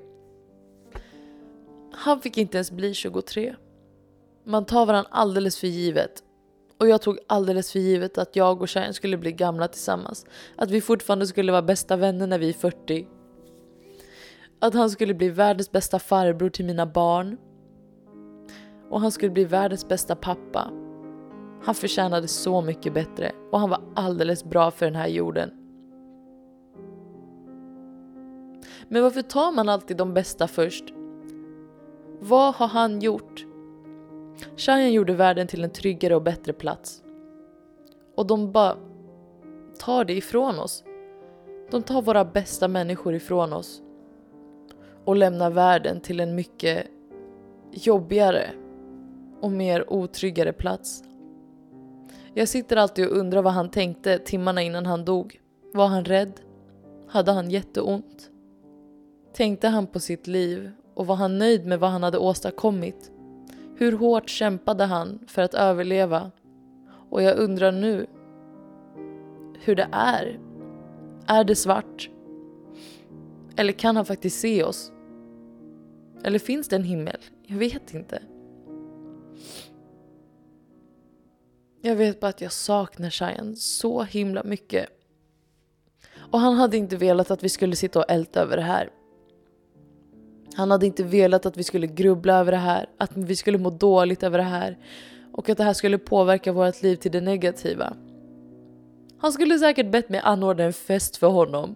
Han 1.91 2.21
fick 2.21 2.37
inte 2.37 2.57
ens 2.57 2.71
bli 2.71 2.93
23. 2.93 3.55
Man 4.43 4.65
tar 4.65 4.85
varandra 4.85 5.09
alldeles 5.11 5.57
för 5.57 5.67
givet. 5.67 6.23
Och 6.77 6.87
jag 6.87 7.01
tog 7.01 7.19
alldeles 7.27 7.71
för 7.71 7.79
givet 7.79 8.17
att 8.17 8.35
jag 8.35 8.61
och 8.61 8.69
Shayan 8.69 8.93
skulle 8.93 9.17
bli 9.17 9.31
gamla 9.31 9.67
tillsammans. 9.67 10.25
Att 10.55 10.71
vi 10.71 10.81
fortfarande 10.81 11.27
skulle 11.27 11.51
vara 11.51 11.61
bästa 11.61 11.95
vänner 11.95 12.27
när 12.27 12.39
vi 12.39 12.49
är 12.49 12.53
40. 12.53 13.07
Att 14.59 14.73
han 14.73 14.89
skulle 14.89 15.13
bli 15.13 15.29
världens 15.29 15.71
bästa 15.71 15.99
farbror 15.99 16.49
till 16.49 16.65
mina 16.65 16.85
barn. 16.85 17.37
Och 18.93 19.01
han 19.01 19.11
skulle 19.11 19.31
bli 19.31 19.45
världens 19.45 19.87
bästa 19.87 20.15
pappa. 20.15 20.71
Han 21.63 21.75
förtjänade 21.75 22.27
så 22.27 22.61
mycket 22.61 22.93
bättre 22.93 23.31
och 23.51 23.59
han 23.59 23.69
var 23.69 23.81
alldeles 23.95 24.43
bra 24.43 24.71
för 24.71 24.85
den 24.85 24.95
här 24.95 25.07
jorden. 25.07 25.51
Men 28.87 29.03
varför 29.03 29.21
tar 29.21 29.51
man 29.51 29.69
alltid 29.69 29.97
de 29.97 30.13
bästa 30.13 30.47
först? 30.47 30.83
Vad 32.19 32.55
har 32.55 32.67
han 32.67 32.99
gjort? 32.99 33.45
Shayan 34.57 34.93
gjorde 34.93 35.13
världen 35.13 35.47
till 35.47 35.63
en 35.63 35.69
tryggare 35.69 36.15
och 36.15 36.23
bättre 36.23 36.53
plats. 36.53 37.03
Och 38.15 38.27
de 38.27 38.51
bara 38.51 38.77
tar 39.79 40.05
det 40.05 40.13
ifrån 40.13 40.59
oss. 40.59 40.83
De 41.71 41.83
tar 41.83 42.01
våra 42.01 42.25
bästa 42.25 42.67
människor 42.67 43.15
ifrån 43.15 43.53
oss. 43.53 43.81
Och 45.05 45.15
lämnar 45.15 45.49
världen 45.49 46.01
till 46.01 46.19
en 46.19 46.35
mycket 46.35 46.87
jobbigare 47.71 48.49
och 49.43 49.51
mer 49.51 49.93
otryggare 49.93 50.53
plats. 50.53 51.03
Jag 52.33 52.47
sitter 52.47 52.77
alltid 52.77 53.07
och 53.07 53.17
undrar 53.17 53.41
vad 53.41 53.53
han 53.53 53.69
tänkte 53.69 54.19
timmarna 54.19 54.61
innan 54.61 54.85
han 54.85 55.05
dog. 55.05 55.41
Var 55.73 55.87
han 55.87 56.05
rädd? 56.05 56.41
Hade 57.07 57.31
han 57.31 57.51
jätteont? 57.51 58.29
Tänkte 59.33 59.67
han 59.67 59.87
på 59.87 59.99
sitt 59.99 60.27
liv 60.27 60.71
och 60.93 61.07
var 61.07 61.15
han 61.15 61.37
nöjd 61.37 61.65
med 61.65 61.79
vad 61.79 61.89
han 61.89 62.03
hade 62.03 62.17
åstadkommit? 62.17 63.11
Hur 63.75 63.91
hårt 63.91 64.29
kämpade 64.29 64.83
han 64.83 65.19
för 65.27 65.41
att 65.41 65.53
överleva? 65.53 66.31
Och 67.09 67.23
jag 67.23 67.37
undrar 67.37 67.71
nu 67.71 68.05
hur 69.59 69.75
det 69.75 69.87
är. 69.91 70.39
Är 71.27 71.43
det 71.43 71.55
svart? 71.55 72.09
Eller 73.55 73.73
kan 73.73 73.95
han 73.95 74.05
faktiskt 74.05 74.39
se 74.39 74.63
oss? 74.63 74.91
Eller 76.23 76.39
finns 76.39 76.67
det 76.67 76.75
en 76.75 76.83
himmel? 76.83 77.19
Jag 77.45 77.57
vet 77.57 77.93
inte. 77.93 78.21
Jag 81.85 81.95
vet 81.95 82.19
bara 82.19 82.27
att 82.27 82.41
jag 82.41 82.51
saknar 82.51 83.09
Cheyenne 83.09 83.55
så 83.55 84.03
himla 84.03 84.43
mycket. 84.43 84.89
Och 86.17 86.39
han 86.39 86.53
hade 86.53 86.77
inte 86.77 86.97
velat 86.97 87.31
att 87.31 87.43
vi 87.43 87.49
skulle 87.49 87.75
sitta 87.75 87.99
och 87.99 88.05
älta 88.11 88.41
över 88.41 88.57
det 88.57 88.63
här. 88.63 88.89
Han 90.55 90.71
hade 90.71 90.85
inte 90.85 91.03
velat 91.03 91.45
att 91.45 91.57
vi 91.57 91.63
skulle 91.63 91.87
grubbla 91.87 92.39
över 92.39 92.51
det 92.51 92.57
här, 92.57 92.89
att 92.97 93.17
vi 93.17 93.35
skulle 93.35 93.57
må 93.57 93.69
dåligt 93.69 94.23
över 94.23 94.37
det 94.37 94.43
här 94.43 94.77
och 95.33 95.49
att 95.49 95.57
det 95.57 95.63
här 95.63 95.73
skulle 95.73 95.97
påverka 95.97 96.51
vårt 96.51 96.81
liv 96.81 96.95
till 96.95 97.11
det 97.11 97.21
negativa. 97.21 97.93
Han 99.17 99.31
skulle 99.31 99.59
säkert 99.59 99.91
bett 99.91 100.09
mig 100.09 100.21
anordna 100.23 100.63
en 100.63 100.73
fest 100.73 101.17
för 101.17 101.27
honom. 101.27 101.75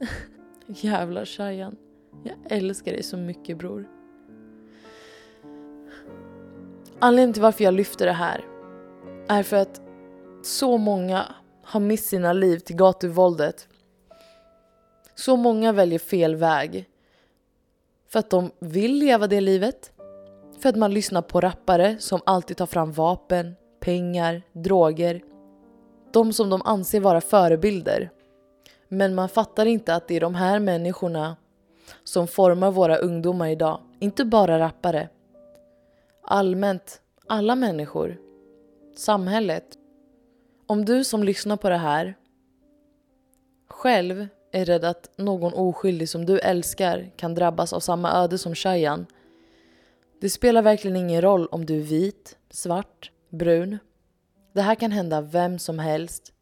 Jävlar 0.66 1.24
Shayan. 1.24 1.76
Jag 2.24 2.36
älskar 2.58 2.92
dig 2.92 3.02
så 3.02 3.16
mycket 3.16 3.58
bror. 3.58 3.88
Anledningen 6.98 7.32
till 7.32 7.42
varför 7.42 7.64
jag 7.64 7.74
lyfter 7.74 8.06
det 8.06 8.12
här 8.12 8.44
är 9.30 9.42
för 9.42 9.56
att 9.56 9.80
så 10.42 10.78
många 10.78 11.26
har 11.64 11.80
mist 11.80 12.06
sina 12.06 12.32
liv 12.32 12.58
till 12.58 12.76
gatuvåldet. 12.76 13.68
Så 15.14 15.36
många 15.36 15.72
väljer 15.72 15.98
fel 15.98 16.36
väg. 16.36 16.88
För 18.08 18.18
att 18.18 18.30
de 18.30 18.50
vill 18.58 18.94
leva 18.98 19.26
det 19.26 19.40
livet. 19.40 19.92
För 20.60 20.68
att 20.68 20.76
man 20.76 20.94
lyssnar 20.94 21.22
på 21.22 21.40
rappare 21.40 21.96
som 21.98 22.20
alltid 22.26 22.56
tar 22.56 22.66
fram 22.66 22.92
vapen, 22.92 23.56
pengar, 23.80 24.42
droger. 24.52 25.22
De 26.12 26.32
som 26.32 26.50
de 26.50 26.62
anser 26.64 27.00
vara 27.00 27.20
förebilder. 27.20 28.10
Men 28.88 29.14
man 29.14 29.28
fattar 29.28 29.66
inte 29.66 29.94
att 29.94 30.08
det 30.08 30.16
är 30.16 30.20
de 30.20 30.34
här 30.34 30.58
människorna 30.58 31.36
som 32.04 32.26
formar 32.28 32.70
våra 32.70 32.96
ungdomar 32.96 33.48
idag. 33.48 33.80
Inte 33.98 34.24
bara 34.24 34.58
rappare. 34.58 35.08
Allmänt, 36.22 37.00
alla 37.26 37.54
människor. 37.54 38.29
Samhället. 39.00 39.78
Om 40.66 40.84
du 40.84 41.04
som 41.04 41.24
lyssnar 41.24 41.56
på 41.56 41.68
det 41.68 41.76
här 41.76 42.14
själv 43.68 44.28
är 44.52 44.64
rädd 44.64 44.84
att 44.84 45.10
någon 45.18 45.54
oskyldig 45.54 46.08
som 46.08 46.26
du 46.26 46.38
älskar 46.38 47.10
kan 47.16 47.34
drabbas 47.34 47.72
av 47.72 47.80
samma 47.80 48.12
öde 48.12 48.38
som 48.38 48.54
Shayan. 48.54 49.06
Det 50.20 50.30
spelar 50.30 50.62
verkligen 50.62 50.96
ingen 50.96 51.22
roll 51.22 51.46
om 51.46 51.66
du 51.66 51.76
är 51.76 51.82
vit, 51.82 52.38
svart, 52.50 53.12
brun. 53.30 53.78
Det 54.52 54.62
här 54.62 54.74
kan 54.74 54.92
hända 54.92 55.20
vem 55.20 55.58
som 55.58 55.78
helst. 55.78 56.32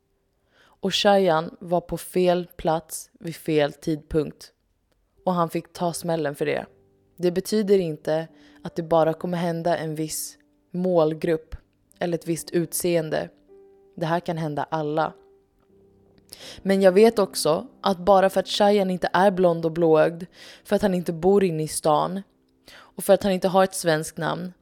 Och 0.61 0.95
Shayan 0.95 1.57
var 1.61 1.81
på 1.81 1.97
fel 1.97 2.49
plats 2.57 3.11
vid 3.21 3.37
fel 3.37 3.73
tidpunkt. 3.73 4.53
Och 5.25 5.35
han 5.35 5.51
fick 5.51 5.73
ta 5.73 5.93
smällen 5.93 6.35
för 6.35 6.47
det. 6.47 6.67
Det 7.17 7.31
betyder 7.31 7.79
inte 7.79 8.29
att 8.63 8.77
det 8.77 8.83
bara 8.83 9.13
kommer 9.13 9.39
hända 9.39 9.77
en 9.77 9.95
viss 9.95 10.39
målgrupp 10.71 11.58
eller 11.99 12.19
ett 12.19 12.27
visst 12.27 12.51
utseende. 12.51 13.29
Det 13.97 14.07
här 14.07 14.21
kan 14.21 14.37
hända 14.37 14.67
alla. 14.71 15.13
Men 16.63 16.83
jag 16.83 16.93
vet 16.93 17.19
också 17.19 17.67
att 17.81 17.99
bara 17.99 18.31
för 18.31 18.41
att 18.41 18.49
Shayan 18.49 18.91
inte 18.91 19.09
är 19.13 19.31
blond 19.31 19.65
och 19.65 19.73
blåögd, 19.73 20.25
för 20.65 20.77
att 20.77 20.83
han 20.83 20.95
inte 20.95 21.13
bor 21.13 21.45
inne 21.45 21.63
i 21.63 21.69
stan 21.69 22.23
och 22.77 23.05
för 23.05 23.13
att 23.13 23.23
han 23.23 23.33
inte 23.33 23.49
har 23.49 23.65
ett 23.65 23.75
svenskt 23.75 24.17
namn 24.17 24.53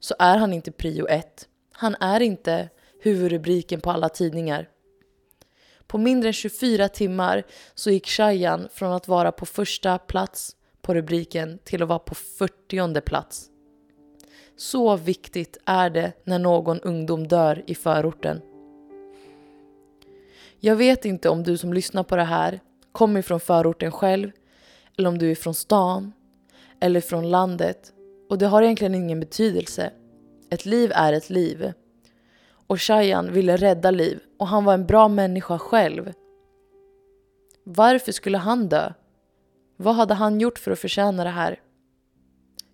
så 0.00 0.14
är 0.18 0.36
han 0.38 0.52
inte 0.52 0.72
prio 0.72 1.06
ett. 1.06 1.48
Han 1.72 1.94
är 1.94 2.20
inte 2.20 2.68
huvudrubriken 3.00 3.80
på 3.80 3.90
alla 3.90 4.08
tidningar. 4.08 4.68
På 5.86 5.98
mindre 5.98 6.28
än 6.28 6.32
24 6.32 6.88
timmar 6.88 7.46
så 7.74 7.90
gick 7.90 8.06
Shayan 8.06 8.68
från 8.72 8.92
att 8.92 9.08
vara 9.08 9.32
på 9.32 9.46
första 9.46 9.98
plats 9.98 10.56
på 10.82 10.94
rubriken 10.94 11.58
till 11.64 11.82
att 11.82 11.88
vara 11.88 11.98
på 11.98 12.14
40 12.14 13.00
plats. 13.00 13.50
Så 14.56 14.96
viktigt 14.96 15.56
är 15.64 15.90
det 15.90 16.12
när 16.24 16.38
någon 16.38 16.80
ungdom 16.80 17.28
dör 17.28 17.62
i 17.66 17.74
förorten. 17.74 18.40
Jag 20.60 20.76
vet 20.76 21.04
inte 21.04 21.28
om 21.28 21.42
du 21.42 21.56
som 21.56 21.72
lyssnar 21.72 22.02
på 22.02 22.16
det 22.16 22.24
här 22.24 22.60
kommer 22.92 23.22
från 23.22 23.40
förorten 23.40 23.92
själv 23.92 24.30
eller 24.98 25.08
om 25.08 25.18
du 25.18 25.30
är 25.30 25.34
från 25.34 25.54
stan 25.54 26.12
eller 26.80 27.00
från 27.00 27.30
landet 27.30 27.92
och 28.30 28.38
det 28.38 28.46
har 28.46 28.62
egentligen 28.62 28.94
ingen 28.94 29.20
betydelse. 29.20 29.92
Ett 30.50 30.66
liv 30.66 30.92
är 30.94 31.12
ett 31.12 31.30
liv. 31.30 31.72
Och 32.48 32.80
Shayan 32.80 33.32
ville 33.32 33.56
rädda 33.56 33.90
liv 33.90 34.20
och 34.38 34.48
han 34.48 34.64
var 34.64 34.74
en 34.74 34.86
bra 34.86 35.08
människa 35.08 35.58
själv. 35.58 36.12
Varför 37.64 38.12
skulle 38.12 38.38
han 38.38 38.68
dö? 38.68 38.92
Vad 39.76 39.94
hade 39.94 40.14
han 40.14 40.40
gjort 40.40 40.58
för 40.58 40.70
att 40.70 40.78
förtjäna 40.78 41.24
det 41.24 41.30
här? 41.30 41.60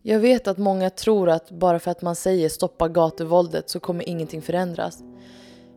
Jag 0.04 0.20
vet 0.20 0.48
att 0.48 0.58
många 0.58 0.90
tror 0.90 1.28
att 1.30 1.50
bara 1.50 1.78
för 1.78 1.90
att 1.90 2.02
man 2.02 2.16
säger 2.16 2.48
stoppa 2.48 2.88
gatuvåldet 2.88 3.70
så 3.70 3.80
kommer 3.80 4.08
ingenting 4.08 4.42
förändras. 4.42 5.02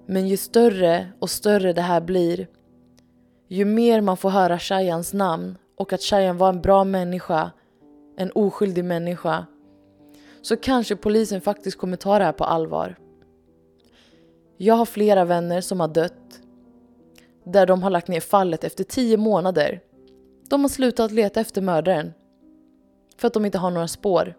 Men 0.05 0.27
ju 0.27 0.37
större 0.37 1.11
och 1.19 1.29
större 1.29 1.73
det 1.73 1.81
här 1.81 2.01
blir, 2.01 2.47
ju 3.47 3.65
mer 3.65 4.01
man 4.01 4.17
får 4.17 4.29
höra 4.29 4.59
Shayans 4.59 5.13
namn 5.13 5.57
och 5.77 5.93
att 5.93 6.01
Shayan 6.01 6.37
var 6.37 6.49
en 6.49 6.61
bra 6.61 6.83
människa, 6.83 7.51
en 8.17 8.31
oskyldig 8.31 8.85
människa, 8.85 9.45
så 10.41 10.57
kanske 10.57 10.95
polisen 10.95 11.41
faktiskt 11.41 11.77
kommer 11.77 11.97
ta 11.97 12.19
det 12.19 12.25
här 12.25 12.31
på 12.31 12.43
allvar. 12.43 12.95
Jag 14.57 14.75
har 14.75 14.85
flera 14.85 15.25
vänner 15.25 15.61
som 15.61 15.79
har 15.79 15.87
dött 15.87 16.39
där 17.43 17.65
de 17.65 17.83
har 17.83 17.89
lagt 17.89 18.07
ner 18.07 18.19
fallet 18.19 18.63
efter 18.63 18.83
tio 18.83 19.17
månader. 19.17 19.81
De 20.49 20.61
har 20.61 20.69
slutat 20.69 21.11
leta 21.11 21.41
efter 21.41 21.61
mördaren 21.61 22.13
för 23.17 23.27
att 23.27 23.33
de 23.33 23.45
inte 23.45 23.57
har 23.57 23.71
några 23.71 23.87
spår. 23.87 24.35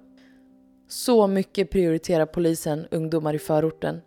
Så 0.88 1.26
mycket 1.26 1.70
prioriterar 1.70 2.26
polisen 2.26 2.86
ungdomar 2.90 3.34
i 3.34 3.38
förorten. 3.38 4.00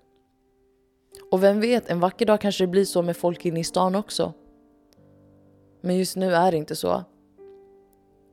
Och 1.32 1.44
vem 1.44 1.62
vet, 1.62 1.90
en 1.90 2.00
vacker 2.00 2.26
dag 2.26 2.42
kanske 2.42 2.64
det 2.64 2.68
blir 2.68 2.86
så 2.86 3.02
med 3.02 3.18
folk 3.18 3.46
inne 3.46 3.60
i 3.60 3.64
stan 3.64 3.96
också. 3.96 4.34
Men 5.82 5.98
just 5.98 6.16
nu 6.16 6.34
är 6.36 6.52
det 6.52 6.58
inte 6.58 6.76
så. 6.76 7.04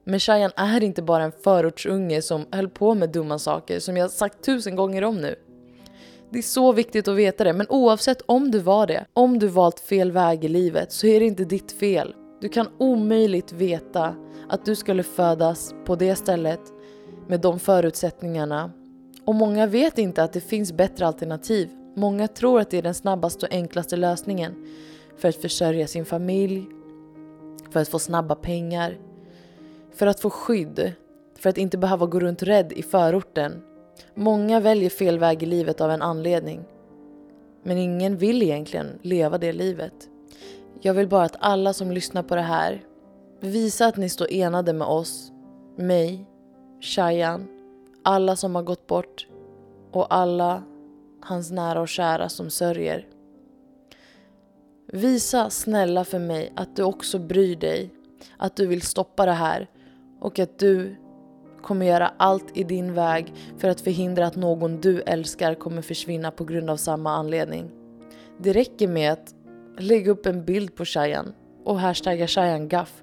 Men 0.05 0.21
Shayan 0.21 0.51
är 0.57 0.85
inte 0.85 1.03
bara 1.03 1.23
en 1.23 1.33
förortsunge 1.33 2.23
som 2.23 2.47
höll 2.51 2.69
på 2.69 2.95
med 2.95 3.11
dumma 3.11 3.39
saker 3.39 3.81
som 3.81 3.97
jag 3.97 4.11
sagt 4.11 4.45
tusen 4.45 4.77
gånger 4.77 5.05
om 5.05 5.21
nu. 5.21 5.35
Det 6.31 6.39
är 6.39 6.43
så 6.43 6.73
viktigt 6.73 7.09
att 7.09 7.17
veta 7.17 7.45
det, 7.45 7.53
men 7.53 7.67
oavsett 7.69 8.23
om 8.27 8.51
du 8.51 8.59
var 8.59 8.87
det, 8.87 9.07
om 9.13 9.39
du 9.39 9.47
valt 9.47 9.81
fel 9.81 10.13
väg 10.13 10.45
i 10.45 10.49
livet 10.49 10.93
så 10.93 11.07
är 11.07 11.21
det 11.21 11.27
inte 11.27 11.45
ditt 11.45 11.73
fel. 11.73 12.15
Du 12.41 12.49
kan 12.49 12.69
omöjligt 12.79 13.53
veta 13.53 14.15
att 14.49 14.65
du 14.65 14.75
skulle 14.75 15.03
födas 15.03 15.75
på 15.85 15.97
det 15.97 16.17
stället 16.17 16.61
med 17.27 17.41
de 17.41 17.59
förutsättningarna. 17.59 18.71
Och 19.25 19.35
många 19.35 19.67
vet 19.67 19.99
inte 19.99 20.23
att 20.23 20.33
det 20.33 20.41
finns 20.41 20.73
bättre 20.73 21.07
alternativ. 21.07 21.71
Många 21.95 22.29
tror 22.29 22.61
att 22.61 22.71
det 22.71 22.79
är 22.79 22.83
den 22.83 22.95
snabbaste 22.95 23.47
och 23.47 23.53
enklaste 23.53 23.97
lösningen 23.97 24.67
för 25.17 25.29
att 25.29 25.37
försörja 25.37 25.87
sin 25.87 26.05
familj, 26.05 26.67
för 27.71 27.81
att 27.81 27.89
få 27.89 27.99
snabba 27.99 28.35
pengar, 28.35 28.99
för 29.95 30.07
att 30.07 30.21
få 30.21 30.31
skydd, 30.31 30.93
för 31.39 31.51
att 31.51 31.59
inte 31.59 31.79
behöva 31.79 32.07
gå 32.07 32.21
runt 32.21 32.43
rädd 32.43 32.73
i 32.73 32.83
förorten. 32.83 33.63
Många 34.15 34.61
väljer 34.61 34.91
fel 34.91 35.19
väg 35.19 35.43
i 35.43 35.47
livet 35.47 35.81
av 35.81 35.91
en 35.91 36.03
anledning. 36.03 36.65
Men 37.63 37.79
ingen 37.79 38.17
vill 38.17 38.43
egentligen 38.43 38.99
leva 39.03 39.39
det 39.39 39.53
livet. 39.53 40.09
Jag 40.81 40.95
vill 40.95 41.09
bara 41.09 41.25
att 41.25 41.37
alla 41.39 41.73
som 41.73 41.93
lyssnar 41.93 42.23
på 42.23 42.35
det 42.35 42.43
här 42.43 42.86
Visa 43.41 43.87
att 43.87 43.97
ni 43.97 44.09
står 44.09 44.33
enade 44.33 44.73
med 44.73 44.89
oss, 44.89 45.33
mig, 45.77 46.27
Shayan, 46.81 47.49
alla 48.03 48.37
som 48.37 48.55
har 48.55 48.63
gått 48.63 48.87
bort 48.87 49.29
och 49.93 50.15
alla 50.15 50.63
hans 51.21 51.51
nära 51.51 51.81
och 51.81 51.89
kära 51.89 52.29
som 52.29 52.51
sörjer. 52.51 53.07
Visa 54.93 55.51
snälla 55.51 56.05
för 56.05 56.19
mig 56.19 56.53
att 56.57 56.77
du 56.77 56.83
också 56.83 57.19
bryr 57.19 57.57
dig, 57.57 57.91
att 58.37 58.57
du 58.57 58.67
vill 58.67 58.83
stoppa 58.83 59.27
det 59.27 59.33
här 59.33 59.71
och 60.21 60.39
att 60.39 60.59
du 60.59 60.97
kommer 61.63 61.87
göra 61.87 62.13
allt 62.17 62.57
i 62.57 62.65
din 62.65 62.95
väg 62.95 63.35
för 63.59 63.69
att 63.69 63.81
förhindra 63.81 64.27
att 64.27 64.37
någon 64.37 64.81
du 64.81 65.01
älskar 65.01 65.55
kommer 65.55 65.83
försvinna 65.83 66.31
på 66.31 66.45
grund 66.45 66.71
av 66.71 66.77
samma 66.77 67.11
anledning. 67.11 67.71
Det 68.39 68.53
räcker 68.53 68.89
med 68.89 69.13
att 69.13 69.35
lägga 69.79 70.11
upp 70.11 70.27
en 70.27 70.45
bild 70.45 70.75
på 70.75 70.85
Shayan 70.85 71.35
och 71.65 71.81
hashtagga 71.81 72.27
Shayan 72.27 72.69
Gaff 72.69 73.03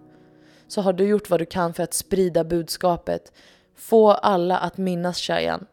så 0.74 0.82
har 0.82 0.94
du 0.94 1.08
gjort 1.08 1.30
vad 1.30 1.40
du 1.40 1.46
kan 1.46 1.74
för 1.74 1.84
att 1.84 1.94
sprida 1.94 2.44
budskapet. 2.44 3.34
Få 3.76 4.12
alla 4.12 4.58
att 4.58 4.78
minnas 4.78 5.18
Shayan 5.18 5.66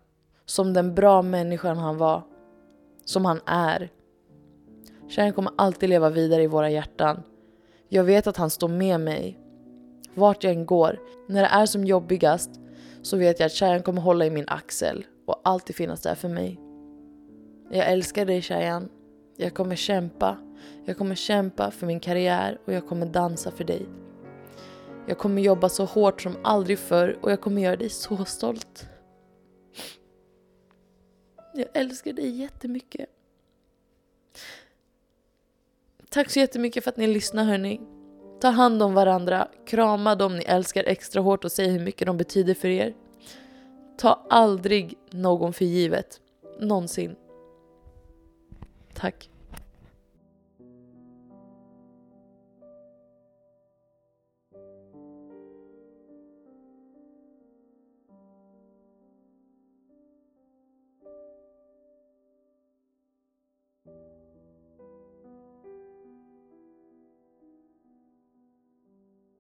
som 0.47 0.73
den 0.73 0.95
bra 0.95 1.23
människan 1.23 1.79
han 1.79 1.99
var. 1.99 2.23
Som 3.05 3.25
han 3.25 3.41
är. 3.47 3.91
Shayan 5.09 5.33
kommer 5.33 5.53
alltid 5.57 5.89
leva 5.89 6.11
vidare 6.11 6.43
i 6.43 6.47
våra 6.47 6.71
hjärtan. 6.71 7.23
Jag 7.89 8.05
vet 8.05 8.27
att 8.27 8.37
han 8.37 8.51
står 8.51 8.69
med 8.69 9.01
mig. 9.01 9.39
Vart 10.15 10.45
jag 10.45 10.53
än 10.53 10.67
går. 10.67 11.01
När 11.29 11.43
det 11.43 11.49
är 11.49 11.67
som 11.67 11.85
jobbigast 11.85 12.51
så 13.03 13.17
vet 13.17 13.41
jag 13.41 13.47
att 13.47 13.53
Shayan 13.53 13.83
kommer 13.83 14.03
hålla 14.03 14.27
i 14.27 14.31
min 14.31 14.49
axel 14.49 15.07
och 15.27 15.41
alltid 15.45 15.77
finnas 15.77 16.01
där 16.01 16.15
för 16.15 16.29
mig. 16.29 16.61
Jag 17.71 17.87
älskar 17.87 18.25
dig 18.25 18.43
Shayan. 18.43 18.89
Jag 19.37 19.55
kommer 19.55 19.77
kämpa. 19.77 20.37
Jag 20.85 20.99
kommer 20.99 21.15
kämpa 21.15 21.71
för 21.71 21.87
min 21.87 22.01
karriär 22.01 22.59
och 22.67 22.73
jag 22.73 22.89
kommer 22.89 23.07
dansa 23.07 23.51
för 23.51 23.65
dig. 23.65 23.87
Jag 25.07 25.19
kommer 25.19 25.43
jobba 25.43 25.69
så 25.69 25.85
hårt 25.85 26.23
som 26.23 26.37
aldrig 26.43 26.79
förr 26.79 27.19
och 27.23 27.31
jag 27.31 27.41
kommer 27.41 27.63
göra 27.63 27.77
dig 27.77 27.89
så 27.89 28.25
stolt. 28.25 28.87
Jag 31.55 31.69
älskar 31.75 32.13
dig 32.13 32.29
jättemycket. 32.29 33.09
Tack 36.09 36.31
så 36.31 36.39
jättemycket 36.39 36.85
för 36.85 36.91
att 36.91 36.97
ni 36.97 37.07
lyssnar 37.07 37.45
hörni. 37.45 37.81
Ta 38.41 38.49
hand 38.49 38.83
om 38.83 38.95
varandra, 38.95 39.49
krama 39.67 40.15
dem 40.15 40.37
ni 40.37 40.45
älskar 40.45 40.85
extra 40.85 41.23
hårt 41.23 41.45
och 41.45 41.53
säg 41.53 41.69
hur 41.69 41.81
mycket 41.81 42.07
de 42.07 42.17
betyder 42.17 42.55
för 42.55 42.69
er. 42.69 42.95
Ta 43.99 44.27
aldrig 44.31 44.99
någon 45.11 45.53
för 45.53 45.65
givet. 45.65 46.21
Någonsin. 46.61 47.17
Tack. 48.95 49.31